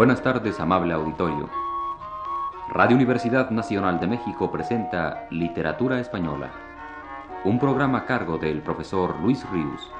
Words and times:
Buenas 0.00 0.22
tardes, 0.22 0.58
amable 0.60 0.94
auditorio. 0.94 1.50
Radio 2.70 2.96
Universidad 2.96 3.50
Nacional 3.50 4.00
de 4.00 4.06
México 4.06 4.50
presenta 4.50 5.26
Literatura 5.28 6.00
Española, 6.00 6.50
un 7.44 7.58
programa 7.58 7.98
a 7.98 8.06
cargo 8.06 8.38
del 8.38 8.62
profesor 8.62 9.20
Luis 9.20 9.46
Ríos. 9.50 9.92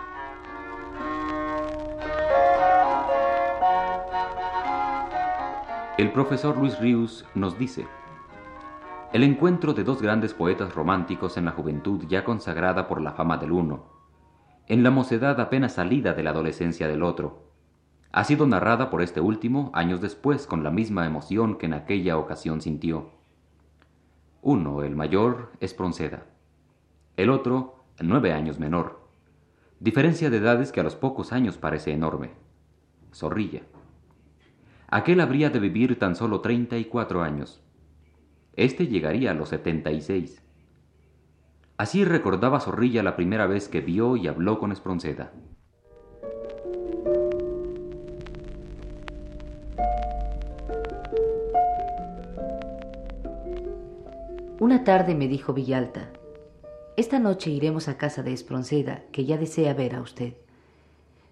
El 5.99 6.11
profesor 6.13 6.57
Luis 6.57 6.79
Ríos 6.79 7.27
nos 7.35 7.59
dice, 7.59 7.87
el 9.13 9.23
encuentro 9.23 9.75
de 9.75 9.85
dos 9.85 10.01
grandes 10.01 10.33
poetas 10.33 10.75
románticos 10.75 11.37
en 11.37 11.45
la 11.45 11.51
juventud 11.51 12.07
ya 12.09 12.25
consagrada 12.25 12.89
por 12.89 13.03
la 13.03 13.13
fama 13.13 13.37
del 13.37 13.53
uno, 13.53 13.85
en 14.67 14.83
la 14.83 14.91
mocedad 14.91 15.39
apenas 15.43 15.75
salida 15.75 16.15
de 16.15 16.23
la 16.23 16.31
adolescencia 16.31 16.89
del 16.89 17.03
otro, 17.03 17.50
ha 18.13 18.25
sido 18.25 18.47
narrada 18.47 18.91
por 18.91 19.03
este 19.03 19.21
último 19.21 19.71
años 19.73 20.01
después 20.01 20.47
con 20.47 20.65
la 20.65 20.71
misma 20.71 21.07
emoción 21.07 21.57
que 21.59 21.67
en 21.67 21.75
aquella 21.75 22.19
ocasión 22.19 22.61
sintió. 22.61 23.11
Uno, 24.43 24.83
el 24.83 24.97
mayor, 24.97 25.53
es 25.61 25.75
Pronceda. 25.75 26.27
El 27.17 27.31
otro, 27.31 27.85
nueve 28.01 28.33
años 28.33 28.59
menor. 28.59 29.01
Diferencia 29.79 30.31
de 30.31 30.39
edades 30.39 30.73
que 30.73 30.81
a 30.81 30.83
los 30.83 30.97
pocos 30.97 31.33
años 31.33 31.57
parece 31.57 31.93
enorme. 31.93 32.33
Zorrilla. 33.13 33.63
Aquel 34.89 35.21
habría 35.21 35.51
de 35.51 35.61
vivir 35.61 35.99
tan 35.99 36.17
solo 36.17 36.41
treinta 36.41 36.77
y 36.79 36.87
cuatro 36.87 37.23
años. 37.23 37.63
Este 38.55 38.89
llegaría 38.89 39.31
a 39.31 39.35
los 39.35 39.51
setenta 39.51 39.93
y 39.93 40.01
seis. 40.01 40.43
Así 41.77 42.05
recordaba 42.05 42.61
Zorrilla 42.61 43.03
la 43.03 43.15
primera 43.17 43.47
vez 43.47 43.69
que 43.69 43.81
vio 43.81 44.17
y 44.17 44.27
habló 44.27 44.59
con 44.59 44.73
Espronceda. 44.73 45.33
Una 54.61 54.85
tarde 54.85 55.15
me 55.15 55.27
dijo 55.27 55.55
Villalta, 55.55 56.11
esta 56.99 57.19
noche 57.19 57.49
iremos 57.49 57.89
a 57.89 57.97
casa 57.97 58.23
de 58.23 58.35
Espronceda, 58.35 59.05
que 59.11 59.25
ya 59.25 59.39
desea 59.39 59.73
ver 59.73 59.95
a 59.95 60.03
usted. 60.03 60.35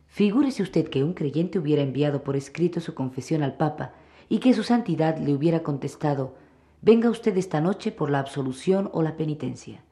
Figúrese 0.07 0.63
usted 0.63 0.89
que 0.89 1.05
un 1.05 1.13
creyente 1.13 1.59
hubiera 1.59 1.83
enviado 1.83 2.25
por 2.25 2.37
escrito 2.37 2.81
su 2.81 2.95
confesión 2.95 3.43
al 3.43 3.59
Papa 3.59 3.93
y 4.31 4.39
que 4.39 4.55
su 4.55 4.63
santidad 4.63 5.19
le 5.19 5.35
hubiera 5.35 5.63
contestado, 5.63 6.37
venga 6.81 7.11
usted 7.11 7.37
esta 7.37 7.61
noche 7.61 7.93
por 7.93 8.09
la 8.09 8.19
absolución 8.19 8.89
o 8.95 9.03
la 9.03 9.19
penitencia. 9.19 9.83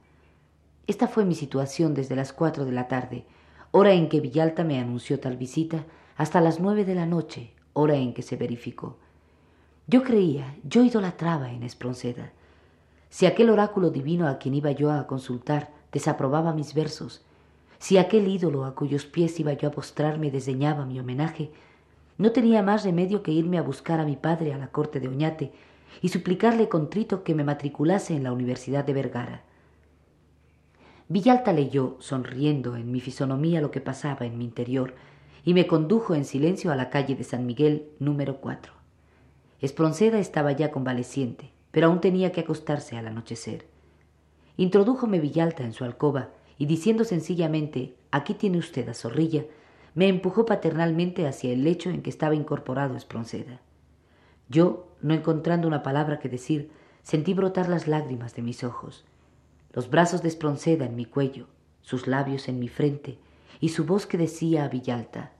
Esta 0.86 1.06
fue 1.06 1.26
mi 1.26 1.34
situación 1.34 1.92
desde 1.92 2.16
las 2.16 2.32
cuatro 2.32 2.64
de 2.64 2.72
la 2.72 2.88
tarde, 2.88 3.26
hora 3.70 3.92
en 3.92 4.08
que 4.08 4.20
Villalta 4.20 4.64
me 4.64 4.78
anunció 4.78 5.20
tal 5.20 5.36
visita, 5.36 5.84
hasta 6.16 6.40
las 6.40 6.58
nueve 6.58 6.86
de 6.86 6.94
la 6.94 7.04
noche, 7.04 7.52
hora 7.74 7.96
en 7.96 8.14
que 8.14 8.22
se 8.22 8.36
verificó. 8.36 8.96
Yo 9.86 10.04
creía, 10.04 10.56
yo 10.64 10.82
idolatraba 10.82 11.52
en 11.52 11.64
Espronceda. 11.64 12.32
Si 13.10 13.26
aquel 13.26 13.50
oráculo 13.50 13.90
divino 13.90 14.28
a 14.28 14.38
quien 14.38 14.54
iba 14.54 14.70
yo 14.72 14.90
a 14.90 15.06
consultar 15.06 15.70
desaprobaba 15.92 16.52
mis 16.52 16.74
versos, 16.74 17.22
si 17.78 17.98
aquel 17.98 18.28
ídolo 18.28 18.64
a 18.64 18.74
cuyos 18.74 19.06
pies 19.06 19.38
iba 19.38 19.52
yo 19.52 19.68
a 19.68 19.72
postrarme 19.72 20.30
desdeñaba 20.30 20.86
mi 20.86 20.98
homenaje, 20.98 21.50
no 22.18 22.32
tenía 22.32 22.62
más 22.62 22.84
remedio 22.84 23.22
que 23.22 23.32
irme 23.32 23.58
a 23.58 23.62
buscar 23.62 24.00
a 24.00 24.04
mi 24.04 24.16
padre 24.16 24.54
a 24.54 24.58
la 24.58 24.68
corte 24.68 25.00
de 25.00 25.08
Oñate 25.08 25.52
y 26.02 26.08
suplicarle 26.08 26.68
contrito 26.68 27.22
que 27.22 27.34
me 27.34 27.44
matriculase 27.44 28.14
en 28.14 28.24
la 28.24 28.32
Universidad 28.32 28.84
de 28.84 28.92
Vergara. 28.92 29.42
Villalta 31.08 31.52
leyó, 31.52 31.96
sonriendo, 32.00 32.76
en 32.76 32.90
mi 32.90 33.00
fisonomía 33.00 33.60
lo 33.60 33.70
que 33.70 33.80
pasaba 33.80 34.26
en 34.26 34.38
mi 34.38 34.44
interior, 34.44 34.94
y 35.44 35.54
me 35.54 35.66
condujo 35.66 36.14
en 36.14 36.24
silencio 36.24 36.72
a 36.72 36.76
la 36.76 36.90
calle 36.90 37.14
de 37.14 37.22
San 37.22 37.46
Miguel 37.46 37.88
número 38.00 38.38
4. 38.38 38.72
Espronceda 39.60 40.18
estaba 40.18 40.52
ya 40.52 40.72
convaleciente 40.72 41.55
pero 41.76 41.88
aún 41.88 42.00
tenía 42.00 42.32
que 42.32 42.40
acostarse 42.40 42.96
al 42.96 43.06
anochecer. 43.06 43.66
Introdújome 44.56 45.20
Villalta 45.20 45.62
en 45.62 45.74
su 45.74 45.84
alcoba 45.84 46.30
y 46.56 46.64
diciendo 46.64 47.04
sencillamente 47.04 47.96
aquí 48.10 48.32
tiene 48.32 48.56
usted 48.56 48.88
a 48.88 48.94
Zorrilla, 48.94 49.44
me 49.94 50.08
empujó 50.08 50.46
paternalmente 50.46 51.26
hacia 51.26 51.52
el 51.52 51.64
lecho 51.64 51.90
en 51.90 52.00
que 52.00 52.08
estaba 52.08 52.34
incorporado 52.34 52.96
Espronceda. 52.96 53.60
Yo, 54.48 54.88
no 55.02 55.12
encontrando 55.12 55.68
una 55.68 55.82
palabra 55.82 56.18
que 56.18 56.30
decir, 56.30 56.70
sentí 57.02 57.34
brotar 57.34 57.68
las 57.68 57.86
lágrimas 57.86 58.34
de 58.34 58.40
mis 58.40 58.64
ojos, 58.64 59.04
los 59.74 59.90
brazos 59.90 60.22
de 60.22 60.28
Espronceda 60.28 60.86
en 60.86 60.96
mi 60.96 61.04
cuello, 61.04 61.46
sus 61.82 62.06
labios 62.06 62.48
en 62.48 62.58
mi 62.58 62.68
frente 62.68 63.18
y 63.60 63.68
su 63.68 63.84
voz 63.84 64.06
que 64.06 64.16
decía 64.16 64.64
a 64.64 64.68
Villalta, 64.68 65.32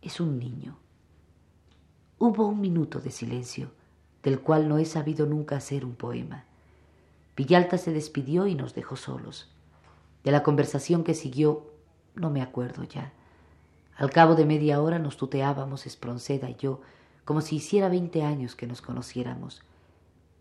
es 0.00 0.20
un 0.20 0.38
niño. 0.38 0.78
Hubo 2.16 2.46
un 2.46 2.62
minuto 2.62 2.98
de 2.98 3.10
silencio 3.10 3.75
del 4.26 4.40
cual 4.40 4.68
no 4.68 4.78
he 4.78 4.84
sabido 4.84 5.24
nunca 5.24 5.54
hacer 5.54 5.84
un 5.84 5.94
poema. 5.94 6.42
Villalta 7.36 7.78
se 7.78 7.92
despidió 7.92 8.48
y 8.48 8.56
nos 8.56 8.74
dejó 8.74 8.96
solos. 8.96 9.48
De 10.24 10.32
la 10.32 10.42
conversación 10.42 11.04
que 11.04 11.14
siguió 11.14 11.70
no 12.16 12.28
me 12.30 12.42
acuerdo 12.42 12.82
ya. 12.82 13.12
Al 13.94 14.10
cabo 14.10 14.34
de 14.34 14.44
media 14.44 14.82
hora 14.82 14.98
nos 14.98 15.16
tuteábamos 15.16 15.86
Espronceda 15.86 16.50
y 16.50 16.56
yo, 16.56 16.80
como 17.24 17.40
si 17.40 17.54
hiciera 17.54 17.88
veinte 17.88 18.24
años 18.24 18.56
que 18.56 18.66
nos 18.66 18.82
conociéramos. 18.82 19.62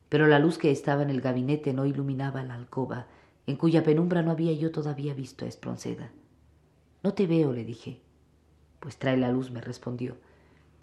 Pero 0.09 0.25
la 0.25 0.39
luz 0.39 0.57
que 0.57 0.71
estaba 0.71 1.03
en 1.03 1.11
el 1.11 1.21
gabinete 1.21 1.71
no 1.71 1.85
iluminaba 1.85 2.41
la 2.41 2.55
alcoba, 2.55 3.05
en 3.45 3.55
cuya 3.55 3.83
penumbra 3.83 4.23
no 4.23 4.31
había 4.31 4.53
yo 4.53 4.71
todavía 4.71 5.13
visto 5.13 5.45
a 5.45 5.47
Espronceda. 5.47 6.09
No 7.03 7.13
te 7.13 7.27
veo, 7.27 7.53
le 7.53 7.63
dije. 7.63 7.99
Pues 8.79 8.97
trae 8.97 9.15
la 9.15 9.31
luz, 9.31 9.51
me 9.51 9.61
respondió. 9.61 10.17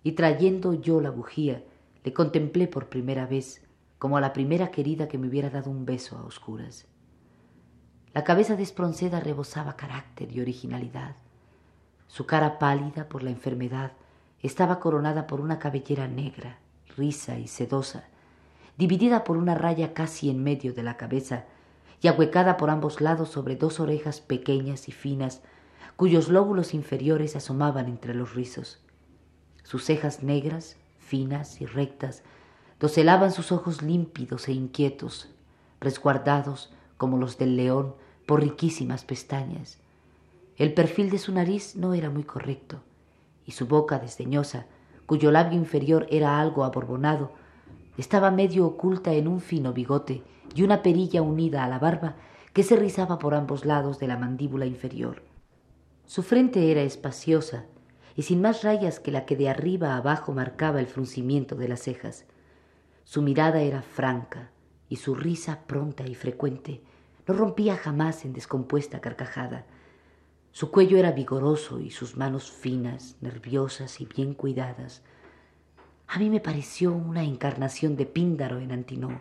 Y 0.05 0.13
trayendo 0.13 0.73
yo 0.75 1.01
la 1.01 1.11
bujía, 1.11 1.65
le 2.05 2.13
contemplé 2.13 2.69
por 2.69 2.89
primera 2.89 3.27
vez, 3.27 3.63
como 3.99 4.17
a 4.17 4.21
la 4.21 4.33
primera 4.33 4.71
querida 4.71 5.09
que 5.09 5.19
me 5.19 5.29
hubiera 5.29 5.51
dado 5.51 5.71
un 5.71 5.85
beso 5.85 6.19
a 6.19 6.25
oscuras. 6.25 6.87
La 8.15 8.25
cabeza 8.25 8.57
de 8.57 8.63
Espronceda 8.63 9.21
rebosaba 9.21 9.77
carácter 9.77 10.31
y 10.33 10.41
originalidad. 10.41 11.17
Su 12.09 12.27
cara 12.27 12.59
pálida 12.59 13.09
por 13.09 13.23
la 13.23 13.31
enfermedad 13.31 13.93
estaba 14.41 14.81
coronada 14.81 15.27
por 15.27 15.41
una 15.41 15.59
cabellera 15.59 16.09
negra, 16.09 16.59
risa 16.97 17.39
y 17.39 17.47
sedosa, 17.47 18.05
dividida 18.77 19.25
por 19.25 19.37
una 19.37 19.55
raya 19.55 19.95
casi 19.95 20.29
en 20.29 20.43
medio 20.43 20.75
de 20.75 20.83
la 20.83 20.97
cabeza 20.97 21.45
y 22.01 22.09
ahuecada 22.09 22.57
por 22.57 22.69
ambos 22.69 23.01
lados 23.01 23.31
sobre 23.31 23.57
dos 23.57 23.79
orejas 23.79 24.21
pequeñas 24.21 24.89
y 24.89 24.93
finas, 24.93 25.41
cuyos 25.97 26.29
lóbulos 26.29 26.75
inferiores 26.75 27.37
asomaban 27.37 27.87
entre 27.87 28.15
los 28.15 28.35
rizos. 28.35 28.83
Sus 29.63 29.85
cejas 29.85 30.25
negras, 30.25 30.77
finas 31.03 31.61
y 31.61 31.67
rectas, 31.67 32.23
doselaban 32.81 33.33
sus 33.33 33.53
ojos 33.53 33.83
límpidos 33.83 34.49
e 34.49 34.53
inquietos, 34.53 35.29
resguardados, 35.81 36.73
como 36.97 37.19
los 37.19 37.37
del 37.39 37.57
león, 37.57 37.95
por 38.27 38.41
riquísimas 38.41 39.05
pestañas. 39.05 39.79
El 40.57 40.73
perfil 40.75 41.11
de 41.11 41.19
su 41.19 41.33
nariz 41.33 41.77
no 41.77 41.95
era 41.95 42.11
muy 42.11 42.25
correcto, 42.25 42.81
y 43.45 43.53
su 43.53 43.67
boca 43.67 43.99
desdeñosa, 43.99 44.67
cuyo 45.07 45.31
labio 45.31 45.59
inferior 45.59 46.07
era 46.11 46.41
algo 46.41 46.65
aborbonado, 46.65 47.33
estaba 47.99 48.31
medio 48.31 48.67
oculta 48.67 49.13
en 49.13 49.29
un 49.29 49.41
fino 49.41 49.73
bigote 49.73 50.23
y 50.55 50.63
una 50.63 50.83
perilla 50.83 51.23
unida 51.23 51.65
a 51.65 51.69
la 51.69 51.79
barba 51.79 52.17
que 52.53 52.63
se 52.63 52.77
rizaba 52.77 53.19
por 53.19 53.35
ambos 53.35 53.65
lados 53.65 53.99
de 53.99 54.07
la 54.07 54.17
mandíbula 54.17 54.67
inferior. 54.67 55.23
Su 56.07 56.23
frente 56.23 56.71
era 56.71 56.83
espaciosa 56.83 57.67
y 58.17 58.23
sin 58.23 58.41
más 58.41 58.63
rayas 58.63 59.01
que 59.01 59.11
la 59.11 59.25
que 59.25 59.37
de 59.37 59.49
arriba 59.49 59.95
a 59.95 59.97
abajo 59.99 60.33
marcaba 60.33 60.81
el 60.81 60.87
fruncimiento 60.87 61.57
de 61.57 61.69
las 61.69 61.81
cejas. 61.83 62.25
Su 63.05 63.23
mirada 63.23 63.61
era 63.61 63.83
franca 63.83 64.51
y 64.89 64.97
su 64.97 65.15
risa 65.15 65.61
pronta 65.67 66.07
y 66.07 66.15
frecuente 66.15 66.83
no 67.27 67.35
rompía 67.35 67.77
jamás 67.77 68.25
en 68.25 68.33
descompuesta 68.33 69.01
carcajada. 69.01 69.65
Su 70.51 70.71
cuello 70.71 70.99
era 70.99 71.13
vigoroso 71.13 71.81
y 71.81 71.91
sus 71.91 72.17
manos 72.17 72.51
finas, 72.51 73.17
nerviosas 73.21 74.01
y 74.01 74.07
bien 74.07 74.35
cuidadas. 74.35 75.03
A 76.09 76.19
mí 76.19 76.29
me 76.29 76.41
pareció 76.41 76.93
una 76.93 77.23
encarnación 77.23 77.97
de 77.97 78.07
Píndaro 78.07 78.59
en 78.59 78.73
Antinó. 78.73 79.21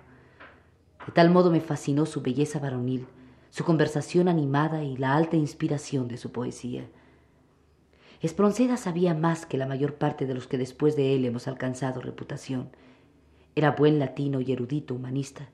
De 1.05 1.11
tal 1.13 1.29
modo 1.29 1.51
me 1.51 1.61
fascinó 1.61 2.05
su 2.05 2.21
belleza 2.21 2.59
varonil, 2.59 3.07
su 3.49 3.63
conversación 3.63 4.27
animada 4.27 4.83
y 4.83 4.97
la 4.97 5.15
alta 5.15 5.37
inspiración 5.37 6.07
de 6.07 6.17
su 6.17 6.31
poesía. 6.31 6.89
Espronceda 8.21 8.77
sabía 8.77 9.15
más 9.15 9.47
que 9.47 9.57
la 9.57 9.65
mayor 9.65 9.95
parte 9.95 10.27
de 10.27 10.35
los 10.35 10.47
que 10.47 10.59
después 10.59 10.95
de 10.95 11.15
él 11.15 11.25
hemos 11.25 11.47
alcanzado 11.47 12.01
reputación. 12.01 12.69
Era 13.55 13.71
buen 13.71 13.97
latino 13.97 14.41
y 14.41 14.51
erudito 14.51 14.93
humanista. 14.93 15.49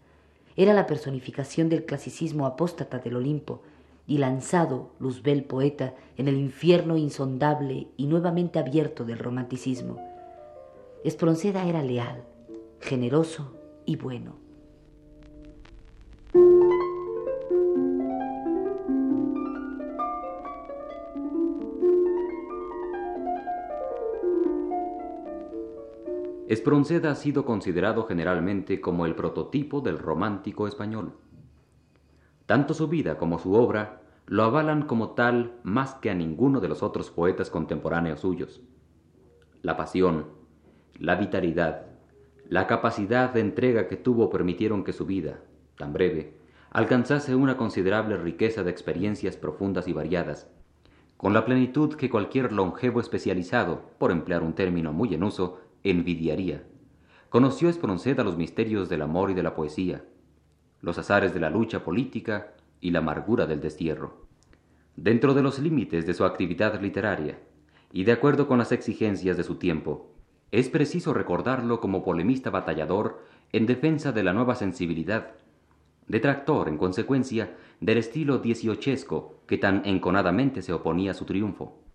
Era 0.58 0.74
la 0.74 0.86
personificación 0.86 1.69
del 1.69 1.86
clasicismo 1.86 2.46
apóstata 2.46 3.00
del 3.00 3.16
Olimpo 3.16 3.62
y 4.06 4.18
lanzado, 4.18 4.92
Luzbel 5.00 5.46
poeta, 5.46 5.94
en 6.18 6.28
el 6.28 6.36
infierno 6.38 6.98
insondable 6.98 7.88
y 7.96 8.08
nuevamente 8.08 8.60
abierto 8.60 9.06
del 9.06 9.20
romanticismo. 9.20 9.98
Espronceda 11.06 11.66
era 11.68 11.81
leal, 11.84 12.25
generoso 12.81 13.54
y 13.86 13.96
bueno. 13.96 14.47
Espronceda 26.48 27.12
ha 27.12 27.16
sido 27.16 27.44
considerado 27.44 28.04
generalmente 28.06 28.80
como 28.80 29.06
el 29.06 29.16
prototipo 29.16 29.82
del 29.82 30.00
romántico 30.00 30.66
español. 30.66 31.12
Tanto 32.46 32.74
su 32.74 32.88
vida 32.88 33.18
como 33.18 33.38
su 33.38 33.54
obra 33.54 34.02
lo 34.28 34.44
avalan 34.44 34.84
como 34.84 35.10
tal 35.10 35.60
más 35.64 35.96
que 35.96 36.10
a 36.10 36.16
ninguno 36.16 36.62
de 36.62 36.70
los 36.70 36.84
otros 36.84 37.12
poetas 37.12 37.50
contemporáneos 37.50 38.22
suyos. 38.22 38.62
La 39.62 39.76
pasión, 39.76 40.28
la 40.98 41.16
vitalidad, 41.16 41.88
la 42.48 42.66
capacidad 42.66 43.34
de 43.34 43.42
entrega 43.42 43.90
que 43.90 43.98
tuvo 43.98 44.30
permitieron 44.30 44.86
que 44.86 44.94
su 44.94 45.06
vida, 45.06 45.42
tan 45.78 45.92
breve, 45.92 46.38
alcanzase 46.72 47.36
una 47.36 47.58
considerable 47.58 48.16
riqueza 48.16 48.64
de 48.64 48.72
experiencias 48.72 49.36
profundas 49.36 49.90
y 49.90 49.94
variadas, 49.94 50.50
con 51.18 51.34
la 51.34 51.44
plenitud 51.44 51.96
que 51.96 52.10
cualquier 52.10 52.54
longevo 52.54 53.02
especializado, 53.02 53.82
por 53.98 54.12
emplear 54.12 54.44
un 54.44 54.54
término 54.54 54.94
muy 54.94 55.14
en 55.14 55.24
uso, 55.24 55.60
envidiaría. 55.83 56.63
Conoció 57.29 57.69
Espronceda 57.69 58.24
los 58.24 58.38
misterios 58.38 58.89
del 58.89 59.01
amor 59.01 59.31
y 59.31 59.33
de 59.33 59.44
la 59.44 59.56
poesía, 59.56 60.06
los 60.81 60.97
azares 60.97 61.33
de 61.33 61.39
la 61.39 61.50
lucha 61.50 61.83
política 61.83 62.53
y 62.79 62.91
la 62.91 63.00
amargura 63.00 63.45
del 63.45 63.62
destierro. 63.62 64.27
Dentro 64.95 65.33
de 65.33 65.41
los 65.41 65.59
límites 65.59 66.06
de 66.06 66.13
su 66.13 66.25
actividad 66.25 66.81
literaria 66.81 67.39
y 67.91 68.03
de 68.03 68.12
acuerdo 68.12 68.47
con 68.47 68.57
las 68.57 68.71
exigencias 68.71 69.38
de 69.38 69.44
su 69.44 69.56
tiempo, 69.56 70.13
es 70.51 70.69
preciso 70.69 71.13
recordarlo 71.13 71.81
como 71.81 72.03
polemista 72.03 72.50
batallador 72.50 73.24
en 73.51 73.65
defensa 73.65 74.12
de 74.12 74.24
la 74.24 74.33
nueva 74.33 74.56
sensibilidad, 74.56 75.35
detractor, 76.07 76.69
en 76.69 76.77
consecuencia, 76.77 77.56
del 77.81 77.97
estilo 77.97 78.39
dieciochesco 78.39 79.41
que 79.45 79.57
tan 79.57 79.85
enconadamente 79.85 80.62
se 80.62 80.74
oponía 80.74 81.12
a 81.12 81.13
su 81.13 81.25
triunfo. 81.25 81.87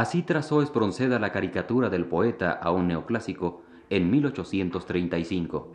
Así 0.00 0.22
trazó 0.22 0.62
Espronceda 0.62 1.18
la 1.18 1.30
caricatura 1.30 1.90
del 1.90 2.06
poeta 2.06 2.52
a 2.52 2.70
un 2.70 2.88
neoclásico 2.88 3.60
en 3.90 4.10
1835. 4.10 5.72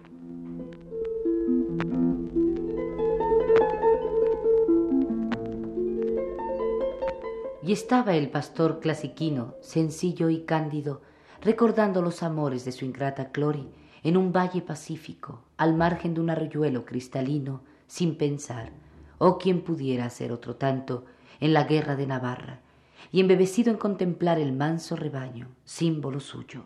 Y 7.61 7.71
estaba 7.71 8.15
el 8.15 8.31
pastor 8.31 8.79
clasiquino, 8.79 9.53
sencillo 9.61 10.31
y 10.31 10.39
cándido, 10.39 11.03
recordando 11.43 12.01
los 12.01 12.23
amores 12.23 12.65
de 12.65 12.71
su 12.71 12.83
ingrata 12.83 13.29
Clori 13.29 13.69
en 14.01 14.17
un 14.17 14.33
valle 14.33 14.63
pacífico, 14.63 15.43
al 15.55 15.75
margen 15.75 16.15
de 16.15 16.21
un 16.21 16.31
arroyuelo 16.31 16.83
cristalino, 16.83 17.61
sin 17.85 18.15
pensar, 18.15 18.71
oh 19.19 19.37
quien 19.37 19.61
pudiera 19.61 20.05
hacer 20.05 20.31
otro 20.31 20.55
tanto 20.55 21.05
en 21.39 21.53
la 21.53 21.65
guerra 21.65 21.95
de 21.95 22.07
Navarra, 22.07 22.64
y 23.11 23.19
embebecido 23.19 23.71
en 23.71 23.77
contemplar 23.77 24.39
el 24.39 24.53
manso 24.53 24.95
rebaño, 24.95 25.47
símbolo 25.63 26.19
suyo. 26.19 26.63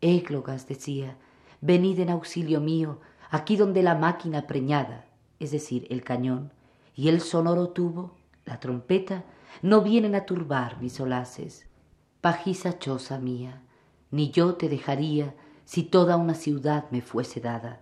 Églogas, 0.00 0.66
decía, 0.68 1.16
venid 1.60 1.98
en 2.00 2.10
auxilio 2.10 2.60
mío, 2.60 3.00
aquí 3.30 3.56
donde 3.56 3.82
la 3.82 3.94
máquina 3.94 4.46
preñada, 4.46 5.06
es 5.38 5.50
decir, 5.50 5.86
el 5.90 6.04
cañón, 6.04 6.52
y 6.94 7.08
el 7.08 7.20
sonoro 7.20 7.68
tubo, 7.68 8.16
la 8.44 8.60
trompeta, 8.60 9.24
no 9.62 9.82
vienen 9.82 10.14
a 10.14 10.24
turbar 10.26 10.80
mis 10.80 10.94
solaces. 10.94 11.66
Pajiza 12.20 12.78
choza 12.78 13.18
mía, 13.18 13.62
ni 14.10 14.30
yo 14.30 14.54
te 14.54 14.68
dejaría 14.68 15.34
si 15.64 15.82
toda 15.82 16.16
una 16.16 16.34
ciudad 16.34 16.90
me 16.90 17.02
fuese 17.02 17.40
dada. 17.40 17.80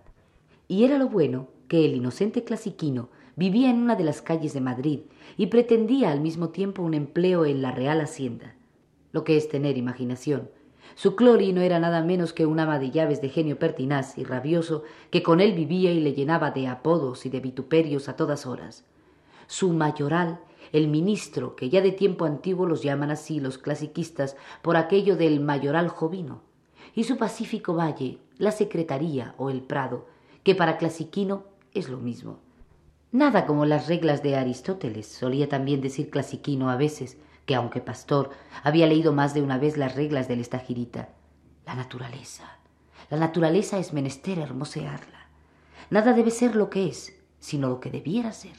Y 0.67 0.83
era 0.83 0.97
lo 0.97 1.07
bueno 1.07 1.47
que 1.67 1.85
el 1.85 1.95
inocente 1.95 2.43
clasiquino 2.43 3.09
vivía 3.37 3.69
en 3.69 3.77
una 3.77 3.95
de 3.95 4.03
las 4.03 4.23
calles 4.23 4.53
de 4.53 4.61
Madrid 4.61 5.01
y 5.37 5.45
pretendía 5.45 6.11
al 6.11 6.19
mismo 6.19 6.49
tiempo 6.49 6.81
un 6.81 6.95
empleo 6.95 7.45
en 7.45 7.61
la 7.61 7.71
Real 7.71 8.01
Hacienda, 8.01 8.55
lo 9.11 9.23
que 9.23 9.37
es 9.37 9.47
tener 9.47 9.77
imaginación. 9.77 10.49
Su 10.95 11.15
Clori 11.15 11.53
no 11.53 11.61
era 11.61 11.79
nada 11.79 12.01
menos 12.01 12.33
que 12.33 12.47
un 12.47 12.59
ama 12.59 12.79
de 12.79 12.89
llaves 12.89 13.21
de 13.21 13.29
genio 13.29 13.59
pertinaz 13.59 14.17
y 14.17 14.23
rabioso 14.23 14.83
que 15.11 15.21
con 15.21 15.39
él 15.39 15.53
vivía 15.53 15.91
y 15.91 15.99
le 15.99 16.13
llenaba 16.13 16.49
de 16.49 16.67
apodos 16.67 17.27
y 17.27 17.29
de 17.29 17.39
vituperios 17.39 18.09
a 18.09 18.15
todas 18.15 18.47
horas. 18.47 18.85
Su 19.45 19.71
mayoral, 19.71 20.39
el 20.71 20.87
ministro, 20.87 21.55
que 21.55 21.69
ya 21.69 21.81
de 21.81 21.91
tiempo 21.91 22.25
antiguo 22.25 22.65
los 22.65 22.81
llaman 22.81 23.11
así 23.11 23.39
los 23.39 23.59
clasiquistas 23.59 24.35
por 24.63 24.77
aquello 24.77 25.15
del 25.15 25.41
mayoral 25.41 25.89
jovino, 25.89 26.41
y 26.95 27.03
su 27.03 27.17
pacífico 27.17 27.75
valle, 27.75 28.17
la 28.39 28.51
secretaría 28.51 29.35
o 29.37 29.51
el 29.51 29.61
prado, 29.61 30.07
que 30.43 30.55
para 30.55 30.77
clasiquino 30.77 31.43
es 31.75 31.87
lo 31.87 31.99
mismo. 31.99 32.46
Nada 33.17 33.47
como 33.47 33.65
las 33.65 33.87
reglas 33.87 34.21
de 34.21 34.35
Aristóteles, 34.35 35.07
solía 35.07 35.49
también 35.49 35.81
decir 35.81 36.11
clasiquino 36.11 36.69
a 36.69 36.75
veces, 36.75 37.17
que 37.47 37.55
aunque 37.55 37.81
pastor, 37.81 38.29
había 38.61 38.85
leído 38.85 39.11
más 39.11 39.33
de 39.33 39.41
una 39.41 39.57
vez 39.57 39.75
las 39.75 39.95
reglas 39.95 40.27
del 40.27 40.39
estagirita. 40.39 41.09
La 41.65 41.73
naturaleza. 41.73 42.43
La 43.09 43.17
naturaleza 43.17 43.79
es 43.79 43.91
menester 43.91 44.37
hermosearla. 44.37 45.29
Nada 45.89 46.13
debe 46.13 46.29
ser 46.29 46.55
lo 46.55 46.69
que 46.69 46.89
es, 46.89 47.19
sino 47.39 47.69
lo 47.69 47.79
que 47.79 47.89
debiera 47.89 48.31
ser. 48.33 48.53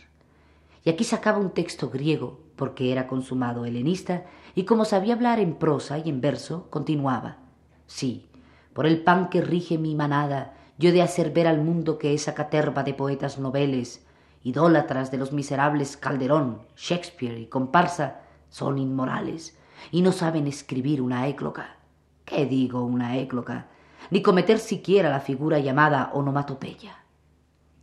Y 0.85 0.91
aquí 0.91 1.05
sacaba 1.05 1.39
un 1.39 1.51
texto 1.51 1.89
griego, 1.89 2.41
porque 2.57 2.91
era 2.91 3.07
consumado 3.07 3.65
helenista, 3.65 4.25
y 4.57 4.65
como 4.65 4.85
sabía 4.85 5.15
hablar 5.15 5.39
en 5.39 5.55
prosa 5.55 5.99
y 5.99 6.09
en 6.09 6.21
verso, 6.21 6.67
continuaba. 6.69 7.37
Sí, 7.87 8.27
por 8.73 8.89
el 8.89 9.05
pan 9.05 9.29
que 9.29 9.41
rige 9.41 9.79
mi 9.79 9.95
manada, 9.95 10.57
yo 10.79 10.91
de 10.91 11.03
hacer 11.03 11.31
ver 11.31 11.47
al 11.47 11.61
mundo 11.63 11.97
que 11.97 12.13
esa 12.13 12.35
caterva 12.35 12.83
de 12.83 12.95
poetas 12.95 13.39
noveles, 13.39 14.05
idólatras 14.43 15.11
de 15.11 15.19
los 15.19 15.33
miserables 15.33 15.97
Calderón, 15.97 16.63
Shakespeare 16.77 17.39
y 17.39 17.47
comparsa, 17.47 18.21
son 18.49 18.79
inmorales 18.79 19.59
y 19.91 20.03
no 20.03 20.13
saben 20.13 20.47
escribir 20.47 21.03
una 21.03 21.27
égloga. 21.29 21.77
¿Qué 22.25 22.47
digo 22.47 22.83
una 22.83 23.17
égloga? 23.17 23.69
Ni 24.11 24.23
cometer 24.23 24.59
siquiera 24.59 25.11
la 25.11 25.21
figura 25.21 25.59
llamada 25.59 26.11
onomatopeya. 26.13 27.05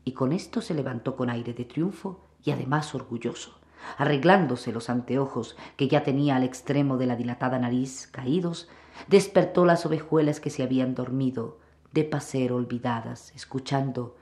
Y 0.04 0.14
con 0.14 0.32
esto 0.32 0.62
se 0.62 0.74
levantó 0.74 1.16
con 1.16 1.30
aire 1.30 1.54
de 1.54 1.66
triunfo 1.66 2.26
y 2.44 2.52
además 2.52 2.94
orgulloso, 2.94 3.60
arreglándose 3.98 4.72
los 4.72 4.90
anteojos 4.90 5.58
que 5.78 5.88
ya 5.88 6.04
tenía 6.04 6.36
al 6.36 6.44
extremo 6.44 6.98
de 6.98 7.08
la 7.08 7.16
dilatada 7.16 7.60
nariz 7.60 8.08
caídos, 8.08 8.70
despertó 9.08 9.66
las 9.66 9.86
ovejuelas 9.86 10.40
que 10.40 10.50
se 10.50 10.64
habían 10.64 10.96
dormido 10.96 11.60
de 11.92 12.04
paser 12.04 12.52
olvidadas, 12.52 13.32
escuchando, 13.36 14.16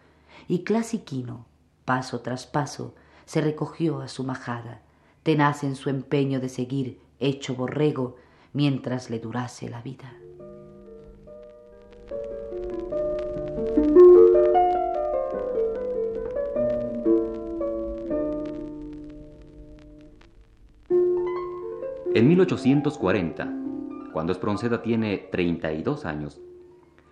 y 0.48 0.64
clasiquino, 0.64 1.46
paso 1.86 2.22
tras 2.22 2.46
paso, 2.46 2.94
se 3.26 3.42
recogió 3.42 4.02
a 4.02 4.08
su 4.08 4.24
majada, 4.24 4.82
tenaz 5.24 5.64
en 5.64 5.76
su 5.76 5.90
empeño 5.90 6.40
de 6.40 6.50
seguir 6.50 7.00
hecho 7.20 7.56
borrego 7.56 8.18
mientras 8.52 9.10
le 9.10 9.20
durase 9.20 9.70
la 9.70 9.82
vida. 9.82 10.14
En 22.16 22.28
1840, 22.28 23.52
cuando 24.14 24.32
Espronceda 24.32 24.84
tiene 24.84 25.18
32 25.32 26.06
años, 26.06 26.40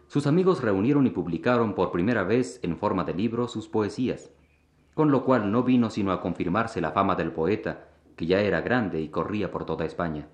sus 0.07 0.27
amigos 0.27 0.61
reunieron 0.61 1.07
y 1.07 1.09
publicaron 1.09 1.73
por 1.73 1.91
primera 1.91 2.23
vez 2.23 2.59
en 2.61 2.77
forma 2.77 3.03
de 3.03 3.15
libro 3.15 3.47
sus 3.47 3.67
poesías 3.67 4.31
con 5.01 5.09
lo 5.09 5.25
cual 5.25 5.51
no 5.51 5.63
vino 5.63 5.89
sino 5.89 6.11
a 6.11 6.21
confirmarse 6.21 6.79
la 6.79 6.91
fama 6.91 7.15
del 7.15 7.31
poeta, 7.31 7.87
que 8.15 8.27
ya 8.27 8.39
era 8.39 8.61
grande 8.61 9.01
y 9.01 9.09
corría 9.09 9.49
por 9.49 9.65
toda 9.65 9.83
España. 9.83 10.27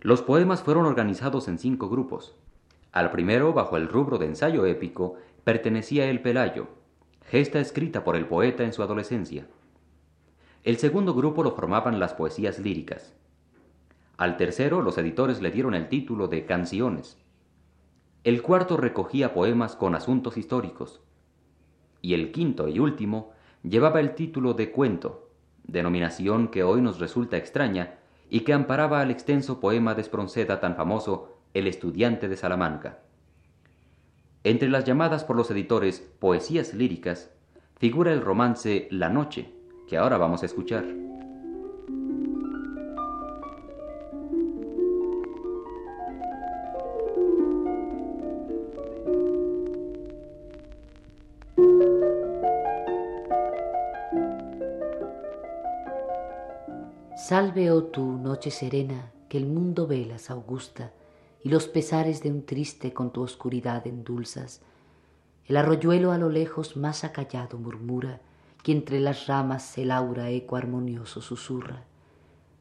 Los 0.00 0.22
poemas 0.22 0.62
fueron 0.62 0.86
organizados 0.86 1.46
en 1.46 1.58
cinco 1.58 1.90
grupos. 1.90 2.34
Al 2.92 3.10
primero, 3.10 3.52
bajo 3.52 3.76
el 3.76 3.88
rubro 3.88 4.16
de 4.16 4.24
ensayo 4.24 4.64
épico, 4.64 5.16
pertenecía 5.44 6.08
el 6.08 6.22
Pelayo, 6.22 6.68
gesta 7.26 7.60
escrita 7.60 8.04
por 8.04 8.16
el 8.16 8.24
poeta 8.24 8.64
en 8.64 8.72
su 8.72 8.82
adolescencia. 8.82 9.46
El 10.64 10.78
segundo 10.78 11.12
grupo 11.12 11.42
lo 11.42 11.50
formaban 11.50 12.00
las 12.00 12.14
poesías 12.14 12.58
líricas. 12.58 13.12
Al 14.16 14.38
tercero, 14.38 14.80
los 14.80 14.96
editores 14.96 15.42
le 15.42 15.50
dieron 15.50 15.74
el 15.74 15.90
título 15.90 16.28
de 16.28 16.46
Canciones. 16.46 17.18
El 18.24 18.40
cuarto 18.40 18.78
recogía 18.78 19.34
poemas 19.34 19.76
con 19.76 19.94
asuntos 19.94 20.38
históricos 20.38 21.02
y 22.06 22.14
el 22.14 22.30
quinto 22.30 22.68
y 22.68 22.78
último 22.78 23.32
llevaba 23.64 23.98
el 23.98 24.14
título 24.14 24.54
de 24.54 24.70
cuento, 24.70 25.28
denominación 25.64 26.46
que 26.46 26.62
hoy 26.62 26.80
nos 26.80 27.00
resulta 27.00 27.36
extraña 27.36 27.98
y 28.30 28.42
que 28.42 28.52
amparaba 28.52 29.00
al 29.00 29.10
extenso 29.10 29.58
poema 29.58 29.96
de 29.96 30.02
Espronceda 30.02 30.60
tan 30.60 30.76
famoso 30.76 31.36
El 31.52 31.66
estudiante 31.66 32.28
de 32.28 32.36
Salamanca. 32.36 33.00
Entre 34.44 34.68
las 34.68 34.84
llamadas 34.84 35.24
por 35.24 35.34
los 35.34 35.50
editores 35.50 35.98
poesías 36.20 36.74
líricas 36.74 37.32
figura 37.76 38.12
el 38.12 38.20
romance 38.20 38.86
La 38.92 39.08
Noche, 39.08 39.52
que 39.88 39.96
ahora 39.96 40.16
vamos 40.16 40.44
a 40.44 40.46
escuchar. 40.46 40.84
Salve, 57.28 57.72
oh 57.72 57.82
tú, 57.82 58.18
noche 58.18 58.52
serena, 58.52 59.10
que 59.28 59.36
el 59.36 59.46
mundo 59.46 59.88
velas 59.88 60.30
augusta, 60.30 60.92
y 61.42 61.48
los 61.48 61.66
pesares 61.66 62.22
de 62.22 62.30
un 62.30 62.46
triste 62.46 62.92
con 62.92 63.12
tu 63.12 63.20
oscuridad 63.20 63.84
endulzas. 63.84 64.60
El 65.44 65.56
arroyuelo 65.56 66.12
a 66.12 66.18
lo 66.18 66.28
lejos 66.28 66.76
más 66.76 67.02
acallado 67.02 67.58
murmura, 67.58 68.20
y 68.64 68.70
entre 68.70 69.00
las 69.00 69.26
ramas 69.26 69.76
el 69.76 69.90
aura 69.90 70.30
eco 70.30 70.54
armonioso 70.54 71.20
susurra. 71.20 71.82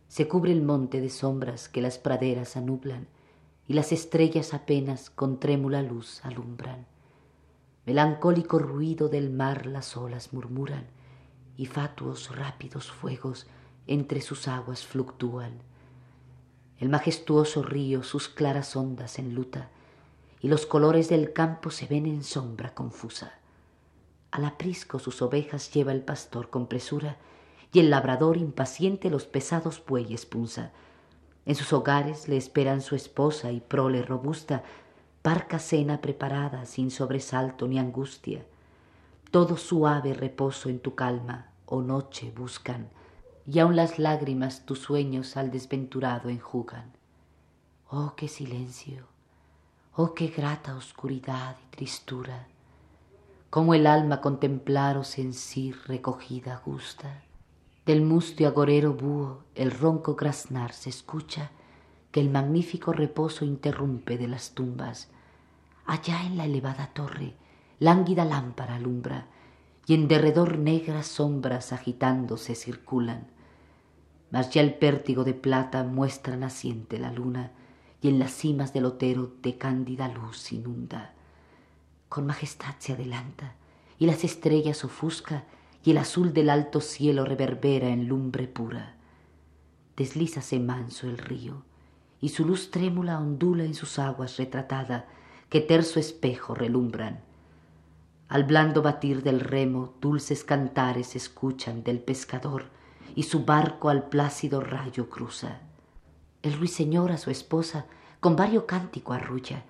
Se 0.08 0.28
cubre 0.28 0.52
el 0.52 0.64
monte 0.64 1.00
de 1.00 1.12
sombras 1.12 1.70
que 1.70 1.84
las 1.84 2.00
praderas 2.00 2.58
anublan, 2.58 3.06
y 3.68 3.74
las 3.74 3.92
estrellas 3.92 4.56
apenas 4.56 5.12
con 5.12 5.40
trémula 5.40 5.84
luz 5.84 6.26
alumbran. 6.26 6.88
Melancólico 7.86 8.58
ruido 8.58 9.10
del 9.10 9.30
mar 9.30 9.68
las 9.68 9.96
olas 9.96 10.34
murmuran, 10.34 10.88
y 11.56 11.68
fatuos 11.68 12.36
rápidos 12.36 12.92
fuegos 12.92 13.46
entre 13.88 14.22
sus 14.22 14.48
aguas 14.48 14.86
fluctúan. 14.86 15.54
El 16.80 16.90
majestuoso 16.90 17.64
río 17.64 18.04
sus 18.04 18.28
claras 18.28 18.76
ondas 18.76 19.20
enluta, 19.20 19.70
y 20.42 20.48
los 20.48 20.66
colores 20.66 21.10
del 21.10 21.34
campo 21.34 21.72
se 21.72 21.88
ven 21.88 22.06
en 22.06 22.24
sombra 22.24 22.74
confusa. 22.74 23.34
Al 24.32 24.46
aprisco 24.46 25.00
sus 25.00 25.22
ovejas 25.22 25.72
lleva 25.74 25.92
el 25.92 26.02
pastor 26.02 26.50
con 26.50 26.68
presura, 26.68 27.18
y 27.72 27.80
el 27.80 27.90
labrador 27.90 28.38
impaciente 28.38 29.10
los 29.10 29.26
pesados 29.26 29.84
bueyes 29.86 30.26
punza. 30.26 30.72
En 31.46 31.56
sus 31.56 31.74
hogares 31.74 32.28
le 32.28 32.38
esperan 32.38 32.82
su 32.82 32.96
esposa 32.96 33.52
y 33.52 33.60
prole 33.60 34.02
robusta, 34.02 34.64
parca 35.22 35.60
cena 35.60 36.02
preparada 36.02 36.66
sin 36.66 36.92
sobresalto 36.92 37.68
ni 37.68 37.80
angustia. 37.80 38.46
Todo 39.32 39.58
suave 39.58 40.14
reposo 40.14 40.70
en 40.70 40.80
tu 40.80 40.96
calma, 40.96 41.50
oh 41.66 41.82
noche, 41.82 42.32
buscan, 42.36 42.88
y 43.48 43.60
aun 43.60 43.76
las 43.76 44.00
lágrimas 44.00 44.66
tus 44.66 44.80
sueños 44.80 45.38
al 45.38 45.52
desventurado 45.52 46.30
enjugan. 46.30 46.92
Oh, 47.90 48.14
qué 48.16 48.28
silencio, 48.28 49.06
oh, 49.96 50.14
qué 50.14 50.28
grata 50.28 50.76
oscuridad 50.76 51.56
y 51.64 51.76
tristura, 51.76 52.48
cómo 53.50 53.74
el 53.74 53.88
alma 53.88 54.22
contemplaros 54.22 55.18
en 55.20 55.34
sí 55.34 55.72
recogida 55.72 56.62
gusta. 56.66 57.22
Del 57.86 58.02
mustio 58.02 58.48
agorero 58.48 58.94
búho 58.94 59.44
el 59.54 59.72
ronco 59.72 60.16
graznar 60.16 60.74
se 60.74 60.90
escucha, 60.90 61.52
que 62.12 62.22
el 62.22 62.30
magnífico 62.30 62.94
reposo 62.94 63.46
interrumpe 63.46 64.18
de 64.18 64.28
las 64.28 64.52
tumbas, 64.52 65.10
Allá 65.86 66.24
en 66.26 66.38
la 66.38 66.46
elevada 66.46 66.88
torre, 66.94 67.36
lánguida 67.80 68.26
lámpara 68.26 68.76
alumbra, 68.76 69.28
y 69.86 69.94
en 69.94 70.08
derredor 70.08 70.58
negras 70.58 71.06
sombras 71.06 71.74
agitándose 71.74 72.56
circulan. 72.56 73.28
Mas 74.32 74.50
ya 74.50 74.62
el 74.62 74.74
pértigo 74.74 75.24
de 75.24 75.34
plata 75.34 75.84
muestra 75.84 76.36
naciente 76.36 77.00
la 77.00 77.12
luna, 77.12 77.52
y 78.02 78.10
en 78.10 78.20
las 78.20 78.32
cimas 78.32 78.74
del 78.74 78.86
otero 78.86 79.34
de 79.42 79.58
cándida 79.58 80.08
luz 80.08 80.52
inunda. 80.52 81.14
Con 82.10 82.26
majestad 82.26 82.76
se 82.80 82.94
adelanta, 82.94 83.56
y 83.98 84.06
las 84.06 84.24
estrellas 84.24 84.84
ofusca, 84.84 85.46
y 85.84 85.92
el 85.92 85.98
azul 85.98 86.34
del 86.34 86.50
alto 86.50 86.82
cielo 86.82 87.26
reverbera 87.26 87.90
en 87.90 88.08
lumbre 88.08 88.48
pura. 88.48 88.96
Deslízase 89.96 90.60
manso 90.60 91.08
el 91.08 91.18
río, 91.18 91.64
y 92.20 92.30
su 92.30 92.46
luz 92.46 92.72
trémula 92.72 93.20
ondula 93.20 93.64
en 93.64 93.74
sus 93.74 94.00
aguas 94.00 94.38
retratada, 94.38 95.08
que 95.50 95.62
terso 95.62 96.00
espejo 96.00 96.56
relumbran. 96.56 97.22
Al 98.28 98.44
blando 98.44 98.82
batir 98.82 99.22
del 99.22 99.40
remo 99.40 99.94
dulces 100.02 100.44
cantares 100.44 101.16
escuchan 101.16 101.84
del 101.84 102.00
pescador 102.00 102.66
y 103.16 103.24
su 103.24 103.46
barco 103.46 103.90
al 103.90 104.10
plácido 104.10 104.62
rayo 104.62 105.10
cruza. 105.10 105.62
El 106.44 106.54
ruiseñor 106.54 107.12
a 107.12 107.18
su 107.18 107.32
esposa 107.32 107.86
con 108.20 108.36
vario 108.36 108.68
cántico 108.68 109.14
arrulla 109.14 109.64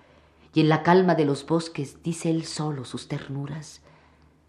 y 0.52 0.60
en 0.60 0.68
la 0.68 0.82
calma 0.82 1.14
de 1.14 1.24
los 1.24 1.46
bosques 1.46 2.02
dice 2.02 2.30
él 2.30 2.44
solo 2.44 2.84
sus 2.84 3.08
ternuras. 3.08 3.82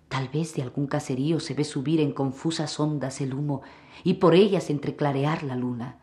Tal 0.08 0.30
vez 0.30 0.56
de 0.56 0.62
algún 0.62 0.88
caserío 0.88 1.39
se 1.39 1.54
ve 1.54 1.63
subir 1.63 2.00
en 2.00 2.13
confusas 2.13 2.80
ondas 2.80 3.22
el 3.22 3.34
humo 3.34 3.62
y 4.04 4.16
por 4.16 4.34
ellas 4.34 4.70
entreclarear 4.70 5.44
la 5.44 5.56
luna. 5.56 6.00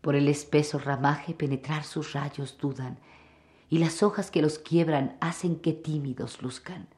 Por 0.00 0.16
el 0.16 0.28
espeso 0.28 0.78
ramaje 0.78 1.34
penetrar 1.34 1.84
sus 1.84 2.12
rayos 2.14 2.58
dudan 2.58 2.98
y 3.68 3.78
las 3.78 4.02
hojas 4.02 4.30
que 4.30 4.42
los 4.42 4.58
quiebran 4.58 5.16
hacen 5.20 5.56
que 5.56 5.72
tímidos 5.72 6.42
luzcan. 6.42 6.88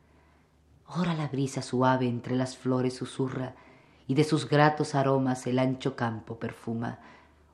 Ora 0.87 1.15
la 1.15 1.29
brisa 1.29 1.63
suave 1.63 2.07
entre 2.07 2.37
las 2.37 2.57
flores 2.57 2.95
susurra, 2.95 3.57
y 4.07 4.15
de 4.15 4.25
sus 4.25 4.49
gratos 4.49 4.95
aromas 4.95 5.47
el 5.47 5.59
ancho 5.59 5.97
campo 5.97 6.39
perfuma. 6.39 6.99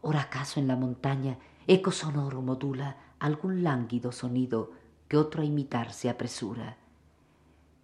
Ora 0.00 0.22
acaso 0.22 0.60
en 0.60 0.68
la 0.68 0.76
montaña 0.76 1.38
eco 1.66 1.92
sonoro 1.92 2.42
modula 2.42 2.96
algún 3.18 3.62
lánguido 3.62 4.12
sonido 4.12 4.72
que 5.08 5.16
otro 5.16 5.42
a 5.42 5.44
imitar 5.44 5.92
se 5.92 6.10
apresura. 6.10 6.76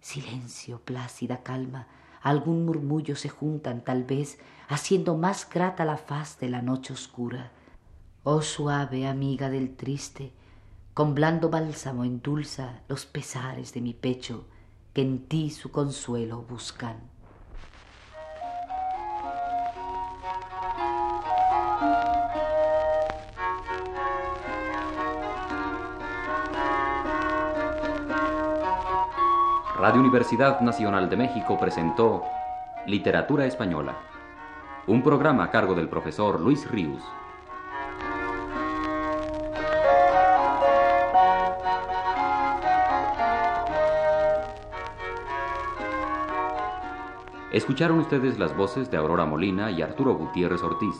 Silencio, 0.01 0.79
plácida 0.79 1.43
calma, 1.43 1.87
algún 2.21 2.65
murmullo 2.65 3.15
se 3.15 3.29
juntan 3.29 3.83
tal 3.83 4.03
vez, 4.03 4.39
haciendo 4.67 5.15
más 5.15 5.49
grata 5.49 5.85
la 5.85 5.97
faz 5.97 6.39
de 6.39 6.49
la 6.49 6.61
noche 6.61 6.93
oscura. 6.93 7.51
Oh 8.23 8.41
suave 8.41 9.07
amiga 9.07 9.49
del 9.49 9.75
triste, 9.75 10.31
con 10.93 11.15
blando 11.15 11.49
bálsamo 11.49 12.03
endulza 12.03 12.81
los 12.87 13.05
pesares 13.05 13.73
de 13.73 13.81
mi 13.81 13.93
pecho 13.93 14.45
que 14.93 15.01
en 15.01 15.27
ti 15.27 15.49
su 15.49 15.71
consuelo 15.71 16.41
buscan. 16.41 16.97
Radio 29.79 30.01
Universidad 30.01 30.59
Nacional 30.59 31.09
de 31.09 31.15
México 31.15 31.57
presentó 31.57 32.25
Literatura 32.85 33.45
Española, 33.45 33.95
un 34.87 35.01
programa 35.01 35.45
a 35.45 35.51
cargo 35.51 35.73
del 35.73 35.87
profesor 35.87 36.41
Luis 36.41 36.69
Ríos. 36.69 37.01
Escucharon 47.53 47.99
ustedes 47.99 48.37
las 48.37 48.53
voces 48.57 48.91
de 48.91 48.97
Aurora 48.97 49.23
Molina 49.23 49.71
y 49.71 49.81
Arturo 49.81 50.13
Gutiérrez 50.15 50.61
Ortiz. 50.61 50.95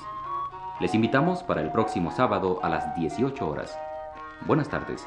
Les 0.79 0.95
invitamos 0.95 1.43
para 1.43 1.59
el 1.59 1.69
próximo 1.69 2.11
sábado 2.11 2.61
a 2.63 2.69
las 2.69 2.95
18 2.95 3.45
horas. 3.45 3.77
Buenas 4.47 4.69
tardes. 4.69 5.05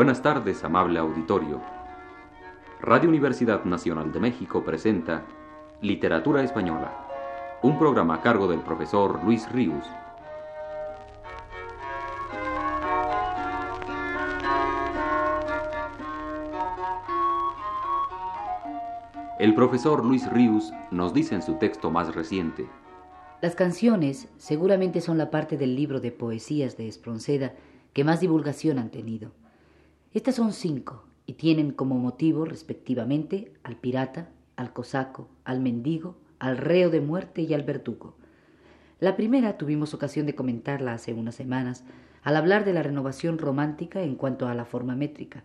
Buenas 0.00 0.22
tardes, 0.22 0.64
amable 0.64 0.98
auditorio. 0.98 1.60
Radio 2.80 3.10
Universidad 3.10 3.66
Nacional 3.66 4.10
de 4.10 4.18
México 4.18 4.64
presenta 4.64 5.26
Literatura 5.82 6.42
Española, 6.42 7.06
un 7.60 7.78
programa 7.78 8.14
a 8.14 8.22
cargo 8.22 8.48
del 8.48 8.60
profesor 8.60 9.22
Luis 9.22 9.46
Ríos. 9.52 9.84
El 19.38 19.54
profesor 19.54 20.02
Luis 20.02 20.32
Ríos 20.32 20.72
nos 20.90 21.12
dice 21.12 21.34
en 21.34 21.42
su 21.42 21.56
texto 21.56 21.90
más 21.90 22.14
reciente. 22.14 22.70
Las 23.42 23.54
canciones 23.54 24.30
seguramente 24.38 25.02
son 25.02 25.18
la 25.18 25.30
parte 25.30 25.58
del 25.58 25.76
libro 25.76 26.00
de 26.00 26.10
poesías 26.10 26.78
de 26.78 26.88
Espronceda 26.88 27.52
que 27.92 28.02
más 28.02 28.20
divulgación 28.20 28.78
han 28.78 28.88
tenido. 28.88 29.38
Estas 30.12 30.34
son 30.34 30.52
cinco 30.52 31.04
y 31.24 31.34
tienen 31.34 31.70
como 31.70 31.96
motivo 31.96 32.44
respectivamente 32.44 33.52
al 33.62 33.76
pirata, 33.76 34.28
al 34.56 34.72
cosaco, 34.72 35.28
al 35.44 35.60
mendigo, 35.60 36.16
al 36.40 36.56
reo 36.56 36.90
de 36.90 37.00
muerte 37.00 37.42
y 37.42 37.54
al 37.54 37.62
verdugo. 37.62 38.16
La 38.98 39.14
primera 39.14 39.56
tuvimos 39.56 39.94
ocasión 39.94 40.26
de 40.26 40.34
comentarla 40.34 40.94
hace 40.94 41.14
unas 41.14 41.36
semanas 41.36 41.84
al 42.24 42.34
hablar 42.34 42.64
de 42.64 42.72
la 42.72 42.82
renovación 42.82 43.38
romántica 43.38 44.02
en 44.02 44.16
cuanto 44.16 44.48
a 44.48 44.54
la 44.54 44.64
forma 44.64 44.96
métrica. 44.96 45.44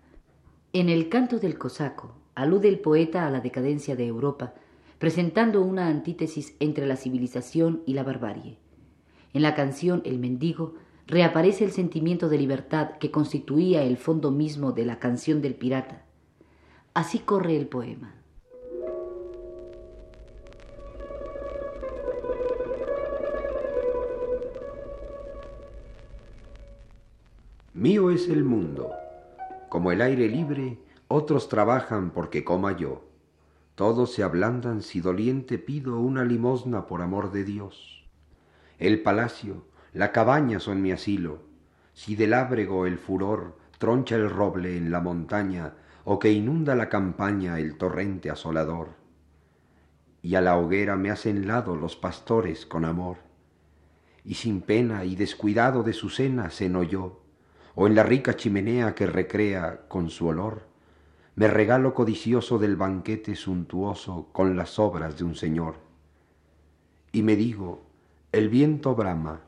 En 0.74 0.89
el 0.89 1.10
canto 1.10 1.38
del 1.38 1.60
cosaco 1.60 2.15
alude 2.34 2.67
el 2.67 2.79
poeta 2.79 3.27
a 3.27 3.29
la 3.29 3.41
decadencia 3.41 3.95
de 3.95 4.07
Europa, 4.07 4.55
presentando 4.98 5.62
una 5.62 5.88
antítesis 5.89 6.55
entre 6.60 6.88
la 6.88 6.95
civilización 6.95 7.84
y 7.86 7.93
la 7.93 8.01
barbarie. 8.01 8.57
En 9.34 9.43
la 9.43 9.53
canción 9.53 10.01
El 10.05 10.17
mendigo 10.17 10.74
reaparece 11.07 11.63
el 11.63 11.71
sentimiento 11.71 12.29
de 12.29 12.38
libertad 12.38 12.97
que 13.00 13.12
constituía 13.12 13.83
el 13.83 13.97
fondo 13.97 14.31
mismo 14.31 14.71
de 14.71 14.85
la 14.85 15.00
canción 15.00 15.41
del 15.41 15.55
pirata. 15.55 16.05
Así 16.93 17.19
corre 17.19 17.55
el 17.57 17.67
poema. 17.67 18.15
Mío 27.74 28.09
es 28.09 28.29
el 28.29 28.45
mundo. 28.45 28.89
Como 29.67 29.91
el 29.91 30.01
aire 30.01 30.29
libre, 30.29 30.79
otros 31.09 31.50
trabajan 31.50 32.12
porque 32.12 32.45
coma 32.45 32.77
yo. 32.77 33.03
Todos 33.75 34.13
se 34.13 34.24
ablandan 34.24 34.81
si 34.81 35.01
doliente 35.01 35.57
pido 35.57 36.00
una 36.00 36.24
limosna 36.24 36.88
por 36.88 37.01
amor 37.01 37.33
de 37.33 37.43
Dios. 37.43 38.05
El 38.79 39.01
palacio, 39.01 39.65
la 39.96 40.12
cabaña 40.12 40.60
son 40.60 40.82
mi 40.82 40.92
asilo. 40.92 41.40
Si 41.94 42.16
del 42.16 42.34
ábrego 42.34 42.86
el 42.86 42.98
furor 42.98 43.58
troncha 43.80 44.16
el 44.16 44.30
roble 44.30 44.78
en 44.78 44.92
la 44.92 45.00
montaña, 45.00 45.74
o 46.04 46.20
que 46.20 46.32
inunda 46.32 46.75
la 46.75 46.90
campaña 46.90 47.60
el 47.60 47.78
torrente 47.78 48.30
asolador. 48.30 48.90
Y 50.22 50.36
a 50.36 50.42
la 50.42 50.58
hoguera 50.58 50.98
me 50.98 51.10
hacen 51.10 51.48
lado 51.48 51.75
los 51.75 51.96
pastores 51.96 52.66
con 52.66 52.86
amor. 52.86 53.18
Y 54.24 54.36
sin 54.36 54.62
pena 54.62 55.06
y 55.06 55.16
descuidado 55.16 55.82
de 55.82 55.94
su 55.94 56.10
cena 56.10 56.50
ceno 56.50 56.84
yo 56.84 57.22
o 57.75 57.88
en 57.88 57.96
la 57.96 58.04
rica 58.04 58.36
chimenea 58.36 58.96
que 58.96 59.06
recrea 59.06 59.88
con 59.88 60.10
su 60.10 60.28
olor, 60.28 60.68
me 61.36 61.48
regalo 61.48 61.94
codicioso 61.94 62.58
del 62.58 62.78
banquete 62.78 63.36
suntuoso 63.36 64.30
con 64.32 64.56
las 64.56 64.80
obras 64.80 65.18
de 65.18 65.25
un 65.25 65.36
señor. 65.36 65.75
Y 67.12 67.22
me 67.24 67.36
digo, 67.36 67.86
el 68.32 68.50
viento 68.50 68.96
brama, 68.96 69.42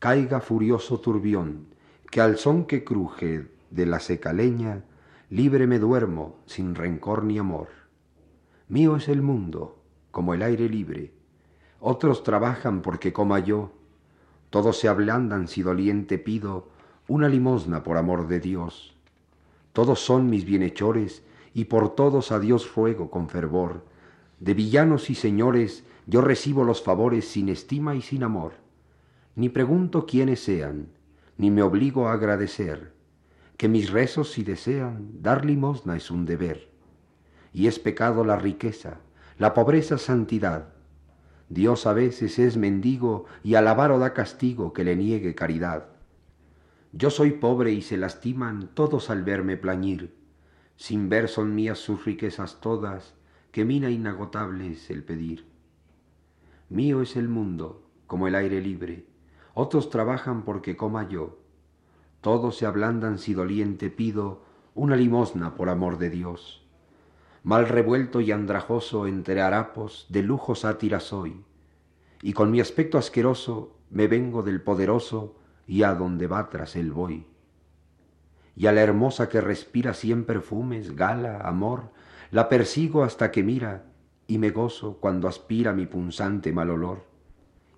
caiga 0.00 0.40
furioso 0.40 0.98
turbión, 0.98 1.66
que 2.10 2.22
al 2.22 2.38
son 2.38 2.64
que 2.64 2.84
cruje 2.84 3.48
de 3.70 3.84
la 3.84 4.00
seca 4.00 4.32
leña, 4.32 4.82
libre 5.28 5.66
me 5.66 5.78
duermo 5.78 6.38
sin 6.46 6.74
rencor 6.74 7.22
ni 7.22 7.38
amor. 7.38 7.68
Mío 8.66 8.96
es 8.96 9.08
el 9.08 9.20
mundo, 9.20 9.78
como 10.10 10.32
el 10.32 10.42
aire 10.42 10.70
libre, 10.70 11.12
otros 11.80 12.22
trabajan 12.22 12.80
porque 12.80 13.12
coma 13.12 13.40
yo, 13.40 13.72
todos 14.48 14.78
se 14.78 14.88
ablandan 14.88 15.48
si 15.48 15.60
doliente 15.60 16.18
pido, 16.18 16.68
una 17.06 17.28
limosna 17.28 17.82
por 17.82 17.98
amor 17.98 18.26
de 18.26 18.40
Dios. 18.40 18.96
Todos 19.74 20.00
son 20.00 20.30
mis 20.30 20.46
bienhechores, 20.46 21.22
y 21.52 21.66
por 21.66 21.94
todos 21.94 22.32
a 22.32 22.40
Dios 22.40 22.74
ruego 22.74 23.10
con 23.10 23.28
fervor. 23.28 23.84
De 24.38 24.54
villanos 24.54 25.10
y 25.10 25.14
señores 25.14 25.84
yo 26.06 26.22
recibo 26.22 26.64
los 26.64 26.82
favores 26.82 27.28
sin 27.28 27.50
estima 27.50 27.94
y 27.96 28.00
sin 28.00 28.22
amor. 28.22 28.59
Ni 29.36 29.48
pregunto 29.48 30.06
quiénes 30.06 30.40
sean, 30.40 30.88
ni 31.36 31.50
me 31.50 31.62
obligo 31.62 32.08
a 32.08 32.12
agradecer, 32.12 32.92
que 33.56 33.68
mis 33.68 33.90
rezos 33.90 34.32
si 34.32 34.42
desean 34.42 35.22
dar 35.22 35.44
limosna 35.44 35.96
es 35.96 36.10
un 36.10 36.26
deber. 36.26 36.70
Y 37.52 37.66
es 37.66 37.78
pecado 37.78 38.24
la 38.24 38.36
riqueza, 38.36 39.00
la 39.38 39.54
pobreza 39.54 39.98
santidad. 39.98 40.72
Dios 41.48 41.86
a 41.86 41.92
veces 41.92 42.38
es 42.38 42.56
mendigo 42.56 43.26
y 43.42 43.54
al 43.54 43.68
avaro 43.68 43.98
da 43.98 44.14
castigo 44.14 44.72
que 44.72 44.84
le 44.84 44.96
niegue 44.96 45.34
caridad. 45.34 45.88
Yo 46.92 47.10
soy 47.10 47.32
pobre 47.32 47.72
y 47.72 47.82
se 47.82 47.96
lastiman 47.96 48.70
todos 48.74 49.10
al 49.10 49.22
verme 49.22 49.56
plañir. 49.56 50.16
Sin 50.76 51.08
ver 51.08 51.28
son 51.28 51.54
mías 51.54 51.78
sus 51.78 52.04
riquezas 52.04 52.60
todas, 52.60 53.14
que 53.52 53.64
mina 53.64 53.90
inagotable 53.90 54.72
es 54.72 54.90
el 54.90 55.04
pedir. 55.04 55.44
Mío 56.68 57.02
es 57.02 57.16
el 57.16 57.28
mundo, 57.28 57.88
como 58.06 58.26
el 58.26 58.34
aire 58.34 58.60
libre. 58.60 59.09
Otros 59.62 59.90
trabajan 59.90 60.40
porque 60.46 60.74
coma 60.74 61.06
yo. 61.06 61.38
Todos 62.22 62.56
se 62.56 62.64
ablandan 62.64 63.18
si 63.18 63.34
doliente 63.34 63.90
pido 63.90 64.40
una 64.74 64.96
limosna 64.96 65.54
por 65.54 65.68
amor 65.68 65.98
de 65.98 66.08
Dios. 66.08 66.66
Mal 67.42 67.68
revuelto 67.68 68.22
y 68.22 68.32
andrajoso 68.32 69.06
entre 69.06 69.42
harapos, 69.42 70.06
de 70.08 70.22
lujo 70.22 70.54
sátira 70.54 70.98
soy, 70.98 71.44
y 72.22 72.32
con 72.32 72.50
mi 72.50 72.60
aspecto 72.60 72.96
asqueroso 72.96 73.76
me 73.90 74.06
vengo 74.06 74.42
del 74.42 74.62
poderoso 74.62 75.36
y 75.66 75.82
a 75.82 75.94
donde 75.94 76.26
va 76.26 76.48
tras 76.48 76.74
él 76.74 76.90
voy. 76.90 77.26
Y 78.56 78.66
a 78.66 78.72
la 78.72 78.80
hermosa 78.80 79.28
que 79.28 79.42
respira 79.42 79.92
cien 79.92 80.24
perfumes, 80.24 80.96
gala, 80.96 81.38
amor, 81.42 81.90
la 82.30 82.48
persigo 82.48 83.04
hasta 83.04 83.30
que 83.30 83.42
mira 83.42 83.84
y 84.26 84.38
me 84.38 84.52
gozo 84.52 84.96
cuando 85.00 85.28
aspira 85.28 85.74
mi 85.74 85.84
punzante 85.84 86.50
mal 86.50 86.70
olor. 86.70 87.09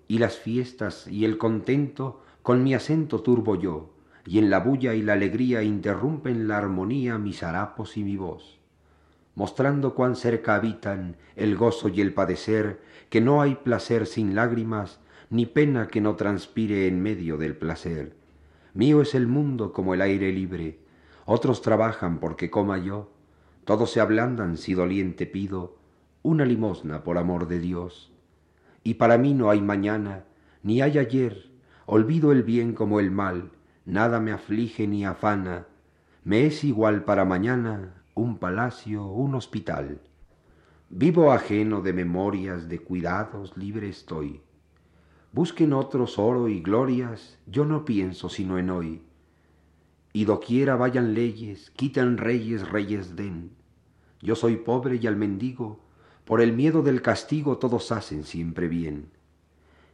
Y 0.07 0.19
las 0.19 0.37
fiestas 0.37 1.07
y 1.07 1.25
el 1.25 1.37
contento 1.37 2.21
con 2.41 2.63
mi 2.63 2.73
acento 2.73 3.21
turbo 3.21 3.55
yo, 3.55 3.93
y 4.25 4.39
en 4.39 4.49
la 4.49 4.59
bulla 4.59 4.93
y 4.93 5.01
la 5.01 5.13
alegría 5.13 5.63
interrumpen 5.63 6.47
la 6.47 6.57
armonía 6.57 7.17
mis 7.17 7.43
harapos 7.43 7.97
y 7.97 8.03
mi 8.03 8.15
voz, 8.15 8.59
mostrando 9.35 9.95
cuán 9.95 10.15
cerca 10.15 10.55
habitan 10.55 11.17
el 11.35 11.55
gozo 11.55 11.89
y 11.89 12.01
el 12.01 12.13
padecer, 12.13 12.81
que 13.09 13.21
no 13.21 13.41
hay 13.41 13.55
placer 13.55 14.05
sin 14.05 14.35
lágrimas, 14.35 14.99
ni 15.29 15.45
pena 15.45 15.87
que 15.87 16.01
no 16.01 16.15
transpire 16.15 16.87
en 16.87 17.01
medio 17.01 17.37
del 17.37 17.55
placer. 17.55 18.15
Mío 18.73 19.01
es 19.01 19.15
el 19.15 19.27
mundo 19.27 19.73
como 19.73 19.93
el 19.93 20.01
aire 20.01 20.31
libre, 20.31 20.79
otros 21.25 21.61
trabajan 21.61 22.19
porque 22.19 22.49
coma 22.49 22.77
yo, 22.77 23.11
todos 23.65 23.91
se 23.91 24.01
ablandan 24.01 24.57
si 24.57 24.73
doliente 24.73 25.25
pido 25.25 25.77
una 26.21 26.45
limosna 26.45 27.03
por 27.03 27.17
amor 27.17 27.47
de 27.47 27.59
Dios. 27.59 28.12
Y 28.83 28.95
para 28.95 29.17
mí 29.17 29.33
no 29.33 29.49
hay 29.49 29.61
mañana, 29.61 30.25
ni 30.61 30.81
hay 30.81 30.97
ayer, 30.97 31.49
olvido 31.85 32.31
el 32.31 32.43
bien 32.43 32.73
como 32.73 32.99
el 32.99 33.11
mal, 33.11 33.51
nada 33.85 34.19
me 34.19 34.31
aflige 34.31 34.87
ni 34.87 35.05
afana, 35.05 35.67
me 36.23 36.45
es 36.45 36.63
igual 36.63 37.03
para 37.03 37.25
mañana 37.25 38.03
un 38.13 38.37
palacio, 38.37 39.05
un 39.05 39.35
hospital. 39.35 40.01
Vivo 40.89 41.31
ajeno 41.31 41.81
de 41.81 41.93
memorias, 41.93 42.69
de 42.69 42.79
cuidados, 42.79 43.57
libre 43.57 43.89
estoy 43.89 44.41
Busquen 45.33 45.73
otros 45.73 46.19
oro 46.19 46.47
y 46.47 46.61
glorias, 46.61 47.39
yo 47.47 47.65
no 47.65 47.85
pienso 47.85 48.29
sino 48.29 48.59
en 48.59 48.69
hoy. 48.69 49.01
Y 50.13 50.25
doquiera 50.25 50.75
vayan 50.75 51.15
leyes, 51.15 51.71
quiten 51.71 52.19
reyes, 52.19 52.69
reyes 52.69 53.15
den. 53.15 53.49
Yo 54.21 54.35
soy 54.35 54.57
pobre 54.57 54.97
y 55.01 55.07
al 55.07 55.15
mendigo, 55.15 55.79
por 56.25 56.41
el 56.41 56.53
miedo 56.53 56.81
del 56.81 57.01
castigo 57.01 57.57
todos 57.57 57.91
hacen 57.91 58.23
siempre 58.23 58.67
bien. 58.67 59.09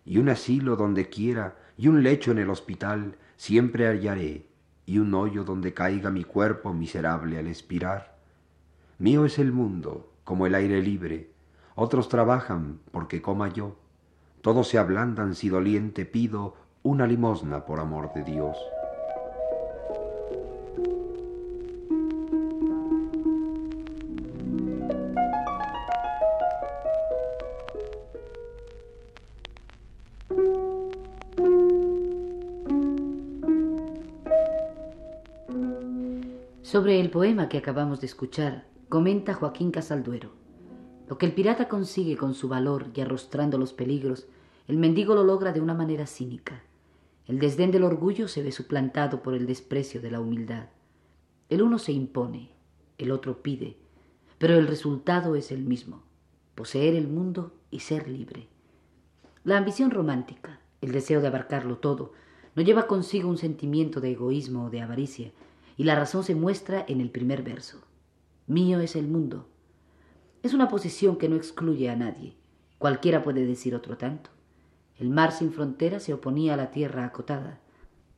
Y 0.06 0.18
un 0.18 0.30
asilo 0.30 0.76
donde 0.76 1.10
quiera, 1.10 1.56
y 1.78 1.88
un 1.88 2.04
lecho 2.04 2.32
en 2.32 2.40
el 2.40 2.50
hospital, 2.50 3.16
siempre 3.38 3.88
hallaré, 3.88 4.46
y 4.86 4.98
un 5.00 5.14
hoyo 5.14 5.44
donde 5.44 5.74
caiga 5.74 6.10
mi 6.10 6.24
cuerpo 6.24 6.74
miserable 6.74 7.38
al 7.38 7.48
expirar. 7.48 8.18
Mío 8.98 9.26
es 9.26 9.40
el 9.40 9.52
mundo, 9.52 10.12
como 10.24 10.46
el 10.46 10.56
aire 10.56 10.82
libre, 10.82 11.30
otros 11.76 12.10
trabajan 12.10 12.80
porque 12.92 13.22
coma 13.22 13.48
yo 13.54 13.76
todos 14.42 14.70
se 14.70 14.78
ablandan 14.78 15.36
si 15.36 15.50
doliente 15.50 16.06
pido 16.06 16.56
una 16.82 17.06
limosna 17.08 17.66
por 17.66 17.80
amor 17.80 18.14
de 18.14 18.24
Dios. 18.24 18.58
Sobre 36.70 37.00
el 37.00 37.10
poema 37.10 37.50
que 37.50 37.58
acabamos 37.58 38.00
de 38.00 38.06
escuchar, 38.06 38.68
comenta 38.90 39.34
Joaquín 39.34 39.72
Casalduero. 39.72 40.30
Lo 41.08 41.18
que 41.18 41.26
el 41.26 41.34
pirata 41.34 41.68
consigue 41.68 42.16
con 42.16 42.36
su 42.36 42.48
valor 42.48 42.92
y 42.94 43.02
arrostrando 43.02 43.58
los 43.58 43.74
peligros, 43.74 44.28
el 44.68 44.78
mendigo 44.78 45.16
lo 45.16 45.24
logra 45.24 45.52
de 45.52 45.62
una 45.62 45.74
manera 45.74 46.06
cínica. 46.06 46.62
El 47.26 47.40
desdén 47.40 47.72
del 47.72 47.86
orgullo 47.86 48.28
se 48.28 48.44
ve 48.44 48.52
suplantado 48.52 49.24
por 49.24 49.34
el 49.34 49.48
desprecio 49.48 50.00
de 50.00 50.12
la 50.12 50.20
humildad. 50.20 50.68
El 51.50 51.64
uno 51.64 51.80
se 51.80 51.92
impone, 51.92 52.52
el 53.00 53.10
otro 53.10 53.42
pide, 53.42 53.76
pero 54.38 54.54
el 54.54 54.68
resultado 54.68 55.36
es 55.36 55.52
el 55.52 55.64
mismo, 55.64 56.04
poseer 56.54 56.94
el 56.94 57.08
mundo 57.08 57.52
y 57.72 57.80
ser 57.80 58.08
libre. 58.08 58.46
La 59.44 59.58
ambición 59.58 59.90
romántica, 59.90 60.60
el 60.82 60.92
deseo 60.92 61.20
de 61.20 61.30
abarcarlo 61.30 61.80
todo, 61.80 62.14
no 62.54 62.62
lleva 62.62 62.86
consigo 62.86 63.28
un 63.28 63.40
sentimiento 63.40 64.02
de 64.02 64.12
egoísmo 64.12 64.66
o 64.66 64.70
de 64.70 64.82
avaricia, 64.82 65.32
y 65.80 65.86
la 65.86 65.96
razón 65.96 66.26
se 66.26 66.36
muestra 66.36 66.84
en 66.90 67.00
el 67.00 67.10
primer 67.10 67.42
verso. 67.42 67.80
Mío 68.48 68.82
es 68.82 68.98
el 68.98 69.08
mundo, 69.08 69.48
es 70.44 70.54
una 70.54 70.68
posición 70.68 71.16
que 71.16 71.30
no 71.30 71.38
excluye 71.38 71.90
a 71.90 71.96
nadie. 71.96 72.36
Cualquiera 72.80 73.24
puede 73.24 73.46
decir 73.46 73.74
otro 73.74 73.96
tanto. 73.96 74.30
El 74.98 75.10
mar 75.10 75.32
sin 75.32 75.54
frontera 75.54 76.02
se 76.02 76.14
oponía 76.14 76.56
a 76.56 76.58
la 76.58 76.70
tierra 76.70 77.06
acotada. 77.06 77.62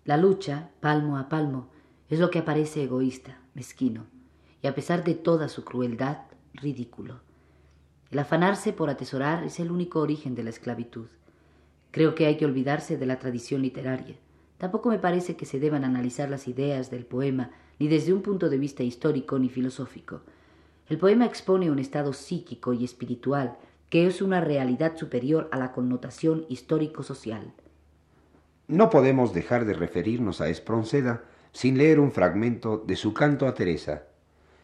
La 0.05 0.17
lucha, 0.17 0.71
palmo 0.79 1.19
a 1.19 1.29
palmo, 1.29 1.69
es 2.09 2.19
lo 2.19 2.31
que 2.31 2.39
aparece 2.39 2.81
egoísta, 2.81 3.39
mezquino, 3.53 4.07
y 4.63 4.65
a 4.65 4.73
pesar 4.73 5.03
de 5.03 5.13
toda 5.13 5.47
su 5.47 5.63
crueldad, 5.63 6.17
ridículo. 6.55 7.19
El 8.09 8.17
afanarse 8.17 8.73
por 8.73 8.89
atesorar 8.89 9.43
es 9.43 9.59
el 9.59 9.71
único 9.71 9.99
origen 9.99 10.33
de 10.33 10.43
la 10.43 10.49
esclavitud. 10.49 11.09
Creo 11.91 12.15
que 12.15 12.25
hay 12.25 12.37
que 12.37 12.45
olvidarse 12.45 12.97
de 12.97 13.05
la 13.05 13.19
tradición 13.19 13.61
literaria. 13.61 14.15
Tampoco 14.61 14.89
me 14.89 14.99
parece 14.99 15.35
que 15.35 15.47
se 15.47 15.59
deban 15.59 15.83
analizar 15.83 16.29
las 16.29 16.47
ideas 16.47 16.91
del 16.91 17.03
poema 17.03 17.49
ni 17.79 17.87
desde 17.87 18.13
un 18.13 18.21
punto 18.21 18.47
de 18.47 18.59
vista 18.59 18.83
histórico 18.83 19.39
ni 19.39 19.49
filosófico. 19.49 20.21
El 20.87 20.99
poema 20.99 21.25
expone 21.25 21.71
un 21.71 21.79
estado 21.79 22.13
psíquico 22.13 22.71
y 22.71 22.85
espiritual 22.85 23.57
que 23.89 24.05
es 24.05 24.21
una 24.21 24.39
realidad 24.39 24.95
superior 24.97 25.49
a 25.51 25.57
la 25.57 25.71
connotación 25.71 26.45
histórico-social. 26.47 27.51
No 28.67 28.91
podemos 28.91 29.33
dejar 29.33 29.65
de 29.65 29.73
referirnos 29.73 30.41
a 30.41 30.49
Espronceda 30.49 31.23
sin 31.53 31.79
leer 31.79 31.99
un 31.99 32.11
fragmento 32.11 32.77
de 32.85 32.97
su 32.97 33.15
canto 33.15 33.47
a 33.47 33.55
Teresa. 33.55 34.03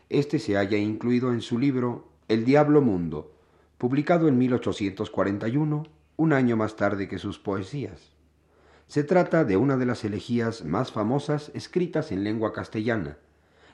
Este 0.09 0.37
se 0.37 0.57
halla 0.57 0.77
incluido 0.77 1.33
en 1.33 1.41
su 1.41 1.57
libro 1.57 2.07
El 2.27 2.45
Diablo 2.45 2.83
Mundo, 2.83 3.31
publicado 3.79 4.27
en 4.27 4.37
1841, 4.37 5.87
un 6.17 6.33
año 6.33 6.55
más 6.55 6.75
tarde 6.75 7.07
que 7.07 7.17
sus 7.17 7.39
poesías. 7.39 8.16
Se 8.87 9.03
trata 9.03 9.43
de 9.43 9.57
una 9.57 9.75
de 9.75 9.85
las 9.85 10.05
elegías 10.05 10.63
más 10.63 10.93
famosas 10.93 11.51
escritas 11.53 12.13
en 12.13 12.23
lengua 12.23 12.53
castellana, 12.53 13.17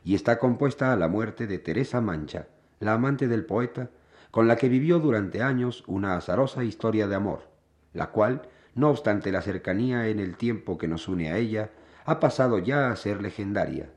y 0.04 0.16
está 0.16 0.40
compuesta 0.40 0.92
a 0.92 0.96
la 0.96 1.08
muerte 1.08 1.46
de 1.46 1.60
Teresa 1.60 2.02
Mancha, 2.02 2.48
la 2.80 2.94
amante 2.94 3.28
del 3.28 3.46
poeta, 3.46 3.92
con 4.32 4.48
la 4.48 4.56
que 4.56 4.70
vivió 4.70 4.98
durante 4.98 5.44
años 5.44 5.84
una 5.86 6.16
azarosa 6.16 6.64
historia 6.64 7.08
de 7.08 7.14
amor, 7.14 7.48
la 7.94 8.10
cual, 8.10 8.42
no 8.74 8.90
obstante 8.90 9.32
la 9.32 9.44
cercanía 9.44 10.08
en 10.08 10.20
el 10.20 10.36
tiempo 10.36 10.80
que 10.80 10.88
nos 10.88 11.08
une 11.08 11.32
a 11.32 11.38
ella, 11.38 11.70
ha 12.06 12.20
pasado 12.20 12.58
ya 12.58 12.92
a 12.92 12.96
ser 12.96 13.22
legendaria. 13.22 13.92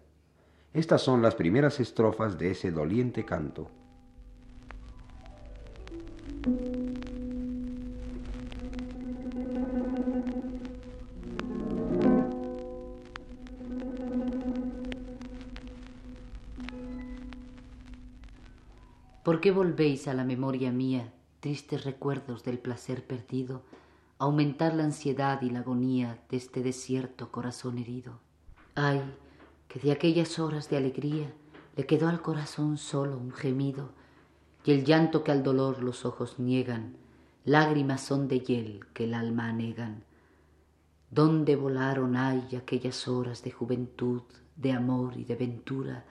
Estas 0.74 1.00
son 1.00 1.22
las 1.22 1.34
primeras 1.34 1.80
estrofas 1.80 2.36
de 2.36 2.50
ese 2.50 2.70
doliente 2.70 3.24
canto. 3.24 3.70
¿Por 19.26 19.40
qué 19.40 19.50
volvéis 19.50 20.06
a 20.06 20.14
la 20.14 20.22
memoria 20.22 20.70
mía 20.70 21.12
tristes 21.40 21.82
recuerdos 21.84 22.44
del 22.44 22.60
placer 22.60 23.04
perdido, 23.04 23.64
aumentar 24.18 24.72
la 24.72 24.84
ansiedad 24.84 25.42
y 25.42 25.50
la 25.50 25.58
agonía 25.58 26.22
de 26.30 26.36
este 26.36 26.62
desierto 26.62 27.32
corazón 27.32 27.78
herido? 27.78 28.20
Ay, 28.76 29.02
que 29.66 29.80
de 29.80 29.90
aquellas 29.90 30.38
horas 30.38 30.70
de 30.70 30.76
alegría 30.76 31.34
le 31.74 31.86
quedó 31.86 32.06
al 32.06 32.22
corazón 32.22 32.78
solo 32.78 33.18
un 33.18 33.32
gemido, 33.32 33.90
y 34.64 34.70
el 34.70 34.84
llanto 34.84 35.24
que 35.24 35.32
al 35.32 35.42
dolor 35.42 35.82
los 35.82 36.04
ojos 36.04 36.38
niegan, 36.38 36.94
lágrimas 37.44 38.02
son 38.02 38.28
de 38.28 38.38
hiel 38.38 38.86
que 38.94 39.06
el 39.06 39.14
alma 39.14 39.48
anegan. 39.48 40.04
¿Dónde 41.10 41.56
volaron 41.56 42.16
ay 42.16 42.54
aquellas 42.54 43.08
horas 43.08 43.42
de 43.42 43.50
juventud, 43.50 44.22
de 44.54 44.70
amor 44.70 45.16
y 45.16 45.24
de 45.24 45.34
ventura, 45.34 46.04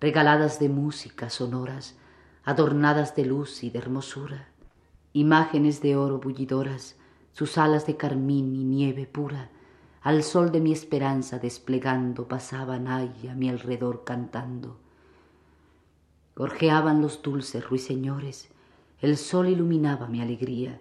regaladas 0.00 0.60
de 0.60 0.68
músicas 0.68 1.32
sonoras, 1.34 1.96
adornadas 2.44 3.16
de 3.16 3.24
luz 3.24 3.64
y 3.64 3.70
de 3.70 3.78
hermosura, 3.78 4.48
imágenes 5.14 5.80
de 5.80 5.96
oro 5.96 6.18
bullidoras, 6.18 6.96
sus 7.32 7.56
alas 7.56 7.86
de 7.86 7.96
carmín 7.96 8.54
y 8.54 8.64
nieve 8.64 9.06
pura, 9.06 9.50
al 10.02 10.22
sol 10.22 10.52
de 10.52 10.60
mi 10.60 10.72
esperanza 10.72 11.38
desplegando 11.38 12.28
pasaban 12.28 12.86
ay 12.86 13.28
a 13.30 13.34
mi 13.34 13.48
alrededor 13.48 14.04
cantando. 14.04 14.76
Gorjeaban 16.36 17.00
los 17.00 17.22
dulces 17.22 17.66
ruiseñores, 17.66 18.50
el 19.00 19.16
sol 19.16 19.48
iluminaba 19.48 20.06
mi 20.06 20.20
alegría, 20.20 20.80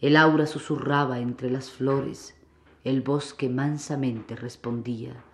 el 0.00 0.16
aura 0.16 0.46
susurraba 0.46 1.18
entre 1.18 1.50
las 1.50 1.70
flores, 1.70 2.36
el 2.84 3.00
bosque 3.02 3.48
mansamente 3.48 4.36
respondía, 4.36 5.24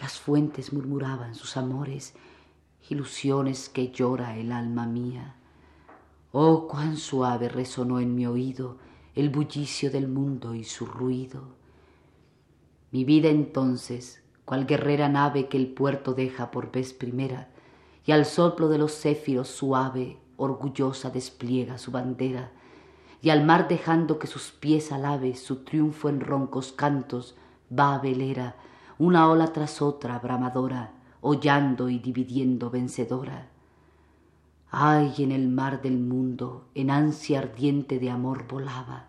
las 0.00 0.18
fuentes 0.18 0.72
murmuraban 0.72 1.34
sus 1.34 1.56
amores 1.58 2.14
ilusiones 2.88 3.68
que 3.68 3.90
llora 3.90 4.36
el 4.36 4.52
alma 4.52 4.86
mía. 4.86 5.36
Oh, 6.32 6.68
cuán 6.68 6.96
suave 6.96 7.48
resonó 7.48 8.00
en 8.00 8.14
mi 8.14 8.26
oído 8.26 8.76
el 9.14 9.30
bullicio 9.30 9.90
del 9.90 10.08
mundo 10.08 10.54
y 10.54 10.64
su 10.64 10.86
ruido. 10.86 11.42
Mi 12.90 13.04
vida 13.04 13.28
entonces, 13.28 14.22
cual 14.44 14.66
guerrera 14.66 15.08
nave 15.08 15.48
que 15.48 15.56
el 15.56 15.68
puerto 15.68 16.14
deja 16.14 16.50
por 16.50 16.70
vez 16.70 16.92
primera, 16.92 17.48
y 18.06 18.12
al 18.12 18.24
soplo 18.24 18.68
de 18.68 18.78
los 18.78 18.92
céfiros 18.92 19.48
suave, 19.48 20.18
orgullosa 20.36 21.10
despliega 21.10 21.78
su 21.78 21.90
bandera, 21.90 22.52
y 23.20 23.30
al 23.30 23.44
mar 23.44 23.68
dejando 23.68 24.18
que 24.18 24.26
sus 24.26 24.52
pies 24.52 24.92
alabe 24.92 25.34
su 25.34 25.64
triunfo 25.64 26.08
en 26.08 26.20
roncos 26.20 26.72
cantos, 26.72 27.36
va 27.76 27.94
a 27.94 27.98
velera, 27.98 28.56
una 28.98 29.28
ola 29.28 29.52
tras 29.52 29.82
otra 29.82 30.18
bramadora, 30.18 30.92
hollando 31.28 31.90
y 31.90 31.98
dividiendo 31.98 32.70
vencedora. 32.70 33.50
Ay, 34.70 35.14
en 35.18 35.30
el 35.30 35.48
mar 35.48 35.82
del 35.82 35.98
mundo, 35.98 36.68
en 36.74 36.90
ansia 36.90 37.40
ardiente 37.40 37.98
de 37.98 38.10
amor 38.10 38.46
volaba. 38.48 39.08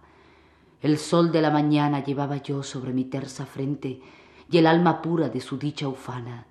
El 0.81 0.97
sol 0.97 1.31
de 1.31 1.41
la 1.41 1.49
mañana 1.49 2.03
llevaba 2.03 2.35
yo 2.37 2.61
sobre 2.61 2.91
mi 2.91 3.05
tersa 3.05 3.45
frente 3.45 4.01
y 4.51 4.57
el 4.57 4.67
alma 4.67 5.01
pura 5.01 5.29
de 5.29 5.39
su 5.39 5.57
dicha 5.57 5.87
ufana. 5.87 6.45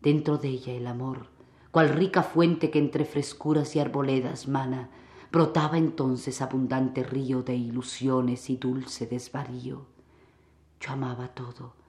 Dentro 0.00 0.38
de 0.38 0.48
ella 0.48 0.72
el 0.72 0.88
amor, 0.88 1.28
cual 1.70 1.90
rica 1.90 2.24
fuente 2.24 2.72
que 2.72 2.80
entre 2.80 3.04
frescuras 3.04 3.76
y 3.76 3.80
arboledas 3.80 4.48
mana, 4.48 4.90
brotaba 5.30 5.78
entonces 5.78 6.42
abundante 6.42 7.04
río 7.04 7.44
de 7.44 7.54
ilusiones 7.54 8.50
y 8.50 8.56
dulce 8.56 9.06
desvarío. 9.06 9.86
Yo 10.80 10.92
amaba 10.92 11.28
todo 11.28 11.86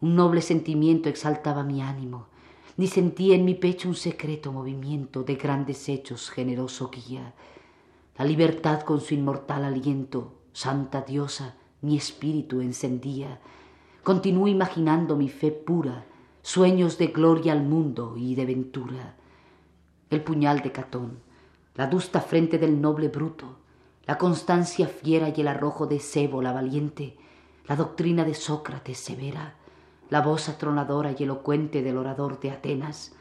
un 0.00 0.14
noble 0.14 0.42
sentimiento 0.42 1.08
exaltaba 1.08 1.64
mi 1.64 1.82
ánimo, 1.82 2.28
ni 2.78 2.86
sentía 2.86 3.34
en 3.34 3.44
mi 3.44 3.54
pecho 3.54 3.88
un 3.88 3.96
secreto 3.96 4.52
movimiento 4.52 5.24
de 5.24 5.34
grandes 5.34 5.88
hechos 5.88 6.30
generoso 6.30 6.90
guía. 6.90 7.34
La 8.16 8.24
libertad 8.24 8.82
con 8.82 9.00
su 9.00 9.14
inmortal 9.14 9.64
aliento, 9.64 10.32
santa 10.52 11.02
diosa, 11.02 11.56
mi 11.82 11.96
espíritu 11.96 12.60
encendía. 12.60 13.40
Continué 14.04 14.52
imaginando 14.52 15.16
mi 15.16 15.28
fe 15.28 15.50
pura, 15.50 16.06
sueños 16.40 16.98
de 16.98 17.08
gloria 17.08 17.52
al 17.52 17.64
mundo 17.64 18.14
y 18.16 18.36
de 18.36 18.46
ventura. 18.46 19.16
El 20.08 20.22
puñal 20.22 20.60
de 20.60 20.70
Catón, 20.70 21.18
la 21.74 21.84
adusta 21.84 22.20
frente 22.20 22.58
del 22.58 22.80
noble 22.80 23.08
bruto, 23.08 23.56
la 24.06 24.18
constancia 24.18 24.86
fiera 24.86 25.32
y 25.36 25.40
el 25.40 25.48
arrojo 25.48 25.88
de 25.88 25.98
Sebo 25.98 26.42
la 26.42 26.52
valiente, 26.52 27.16
la 27.66 27.74
doctrina 27.74 28.24
de 28.24 28.34
Sócrates 28.34 28.98
severa, 28.98 29.57
la 30.10 30.22
voz 30.22 30.48
atronadora 30.48 31.12
y 31.16 31.22
elocuente 31.22 31.82
del 31.82 31.98
orador 31.98 32.40
de 32.40 32.50
Atenas, 32.50 33.12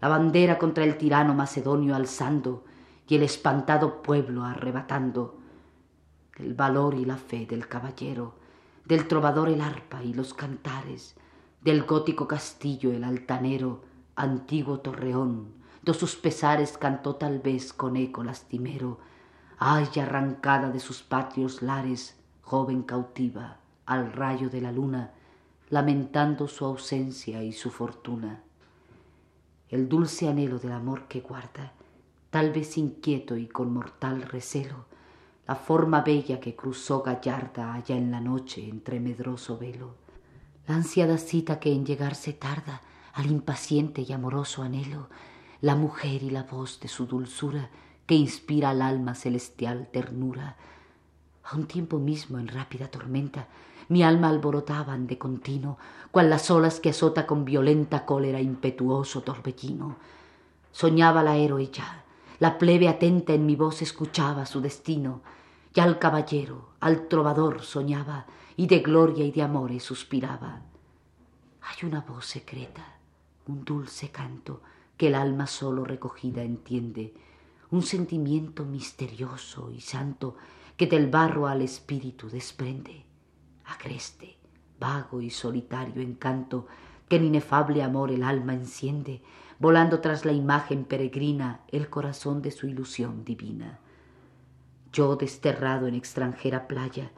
la 0.00 0.08
bandera 0.08 0.58
contra 0.58 0.84
el 0.84 0.96
tirano 0.98 1.34
macedonio 1.34 1.94
alzando 1.94 2.64
y 3.08 3.16
el 3.16 3.22
espantado 3.22 4.02
pueblo 4.02 4.44
arrebatando, 4.44 5.38
el 6.36 6.54
valor 6.54 6.94
y 6.94 7.04
la 7.04 7.16
fe 7.16 7.46
del 7.46 7.66
caballero, 7.66 8.34
del 8.84 9.08
trovador 9.08 9.48
el 9.48 9.60
arpa 9.60 10.02
y 10.02 10.12
los 10.12 10.34
cantares, 10.34 11.16
del 11.62 11.82
gótico 11.84 12.28
castillo 12.28 12.92
el 12.92 13.04
altanero, 13.04 13.82
antiguo 14.14 14.80
torreón, 14.80 15.54
do 15.82 15.94
sus 15.94 16.16
pesares 16.16 16.78
cantó 16.78 17.16
tal 17.16 17.38
vez 17.38 17.72
con 17.72 17.96
eco 17.96 18.22
lastimero, 18.22 18.98
ay 19.58 19.88
arrancada 20.00 20.70
de 20.70 20.80
sus 20.80 21.02
patrios 21.02 21.62
lares, 21.62 22.16
joven 22.42 22.82
cautiva, 22.82 23.58
al 23.86 24.12
rayo 24.12 24.50
de 24.50 24.60
la 24.60 24.72
luna, 24.72 25.12
lamentando 25.68 26.46
su 26.48 26.64
ausencia 26.64 27.42
y 27.42 27.52
su 27.52 27.70
fortuna. 27.70 28.42
El 29.68 29.88
dulce 29.88 30.28
anhelo 30.28 30.58
del 30.58 30.72
amor 30.72 31.08
que 31.08 31.20
guarda, 31.20 31.72
tal 32.30 32.52
vez 32.52 32.78
inquieto 32.78 33.36
y 33.36 33.46
con 33.48 33.72
mortal 33.72 34.22
recelo, 34.22 34.86
la 35.46 35.56
forma 35.56 36.02
bella 36.02 36.40
que 36.40 36.54
cruzó 36.54 37.02
gallarda 37.02 37.74
allá 37.74 37.96
en 37.96 38.10
la 38.10 38.20
noche 38.20 38.68
entre 38.68 39.00
medroso 39.00 39.58
velo, 39.58 39.94
la 40.66 40.76
ansiada 40.76 41.18
cita 41.18 41.60
que 41.60 41.72
en 41.72 41.84
llegarse 41.84 42.32
tarda 42.32 42.82
al 43.12 43.26
impaciente 43.26 44.02
y 44.02 44.12
amoroso 44.12 44.62
anhelo, 44.62 45.08
la 45.60 45.74
mujer 45.74 46.22
y 46.22 46.30
la 46.30 46.42
voz 46.42 46.80
de 46.80 46.88
su 46.88 47.06
dulzura 47.06 47.70
que 48.06 48.14
inspira 48.14 48.70
al 48.70 48.82
alma 48.82 49.14
celestial 49.14 49.88
ternura, 49.92 50.56
a 51.42 51.56
un 51.56 51.66
tiempo 51.66 51.98
mismo 51.98 52.38
en 52.38 52.48
rápida 52.48 52.88
tormenta 52.88 53.48
mi 53.88 54.02
alma 54.02 54.28
alborotaban 54.28 55.06
de 55.06 55.18
continuo, 55.18 55.78
cual 56.10 56.30
las 56.30 56.50
olas 56.50 56.80
que 56.80 56.90
azota 56.90 57.26
con 57.26 57.44
violenta 57.44 58.04
cólera 58.04 58.40
impetuoso 58.40 59.22
torbellino. 59.22 59.96
Soñaba 60.72 61.22
la 61.22 61.36
héroe 61.36 61.70
ya, 61.70 62.04
la 62.38 62.58
plebe 62.58 62.88
atenta 62.88 63.32
en 63.32 63.46
mi 63.46 63.56
voz 63.56 63.82
escuchaba 63.82 64.44
su 64.46 64.60
destino, 64.60 65.22
ya 65.72 65.84
al 65.84 65.98
caballero, 65.98 66.70
al 66.80 67.08
trovador 67.08 67.62
soñaba, 67.62 68.26
y 68.56 68.66
de 68.66 68.80
gloria 68.80 69.24
y 69.24 69.30
de 69.30 69.42
amores 69.42 69.82
suspiraba. 69.82 70.62
Hay 71.62 71.88
una 71.88 72.00
voz 72.00 72.26
secreta, 72.26 72.96
un 73.46 73.64
dulce 73.64 74.10
canto, 74.10 74.60
que 74.96 75.08
el 75.08 75.14
alma 75.14 75.46
solo 75.46 75.84
recogida 75.84 76.42
entiende, 76.42 77.14
un 77.70 77.82
sentimiento 77.82 78.64
misterioso 78.64 79.70
y 79.70 79.80
santo 79.80 80.36
que 80.76 80.86
del 80.86 81.08
barro 81.08 81.46
al 81.46 81.62
espíritu 81.62 82.28
desprende, 82.28 83.05
agreste, 83.66 84.36
vago 84.78 85.20
y 85.20 85.30
solitario 85.30 86.02
encanto 86.02 86.66
que 87.08 87.16
en 87.16 87.24
inefable 87.24 87.82
amor 87.82 88.10
el 88.10 88.22
alma 88.22 88.54
enciende, 88.54 89.22
volando 89.58 90.00
tras 90.00 90.24
la 90.24 90.32
imagen 90.32 90.84
peregrina 90.84 91.60
el 91.68 91.88
corazón 91.88 92.42
de 92.42 92.50
su 92.50 92.66
ilusión 92.66 93.24
divina. 93.24 93.78
Yo 94.92 95.16
desterrado 95.16 95.86
en 95.86 95.94
extranjera 95.94 96.66
playa, 96.66 97.10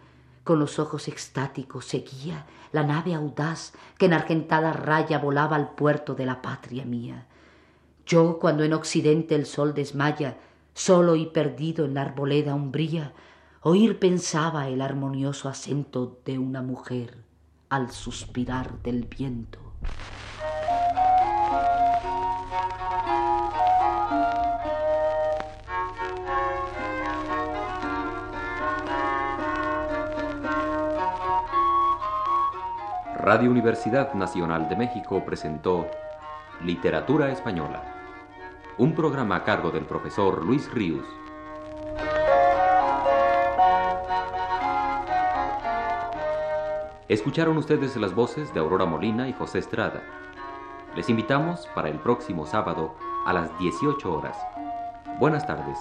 con 0.44 0.58
los 0.58 0.78
ojos 0.78 1.08
extáticos 1.08 1.84
seguía 1.84 2.46
la 2.72 2.82
nave 2.82 3.14
audaz 3.14 3.72
que 3.98 4.06
en 4.06 4.14
argentada 4.14 4.72
raya 4.72 5.18
volaba 5.18 5.56
al 5.56 5.70
puerto 5.74 6.14
de 6.14 6.26
la 6.26 6.40
patria 6.40 6.84
mía. 6.84 7.26
Yo, 8.06 8.38
cuando 8.38 8.64
en 8.64 8.72
occidente 8.72 9.34
el 9.34 9.44
sol 9.44 9.74
desmaya, 9.74 10.38
solo 10.72 11.16
y 11.16 11.26
perdido 11.26 11.84
en 11.84 11.94
la 11.94 12.02
arboleda 12.02 12.54
umbría, 12.54 13.12
oír 13.68 13.98
pensaba 13.98 14.66
el 14.68 14.80
armonioso 14.80 15.46
acento 15.46 16.20
de 16.24 16.38
una 16.38 16.62
mujer 16.62 17.18
al 17.68 17.90
suspirar 17.90 18.80
del 18.82 19.04
viento. 19.04 19.58
Radio 33.18 33.50
Universidad 33.50 34.14
Nacional 34.14 34.70
de 34.70 34.76
México 34.76 35.22
presentó 35.26 35.86
Literatura 36.64 37.30
Española, 37.30 37.82
un 38.78 38.94
programa 38.94 39.36
a 39.36 39.44
cargo 39.44 39.70
del 39.70 39.84
profesor 39.84 40.42
Luis 40.42 40.72
Ríos. 40.72 41.04
Escucharon 47.08 47.56
ustedes 47.56 47.96
las 47.96 48.14
voces 48.14 48.52
de 48.52 48.60
Aurora 48.60 48.84
Molina 48.84 49.30
y 49.30 49.32
José 49.32 49.60
Estrada. 49.60 50.02
Les 50.94 51.08
invitamos 51.08 51.66
para 51.74 51.88
el 51.88 51.98
próximo 51.98 52.44
sábado 52.44 52.94
a 53.24 53.32
las 53.32 53.58
18 53.58 54.12
horas. 54.12 54.36
Buenas 55.18 55.46
tardes. 55.46 55.78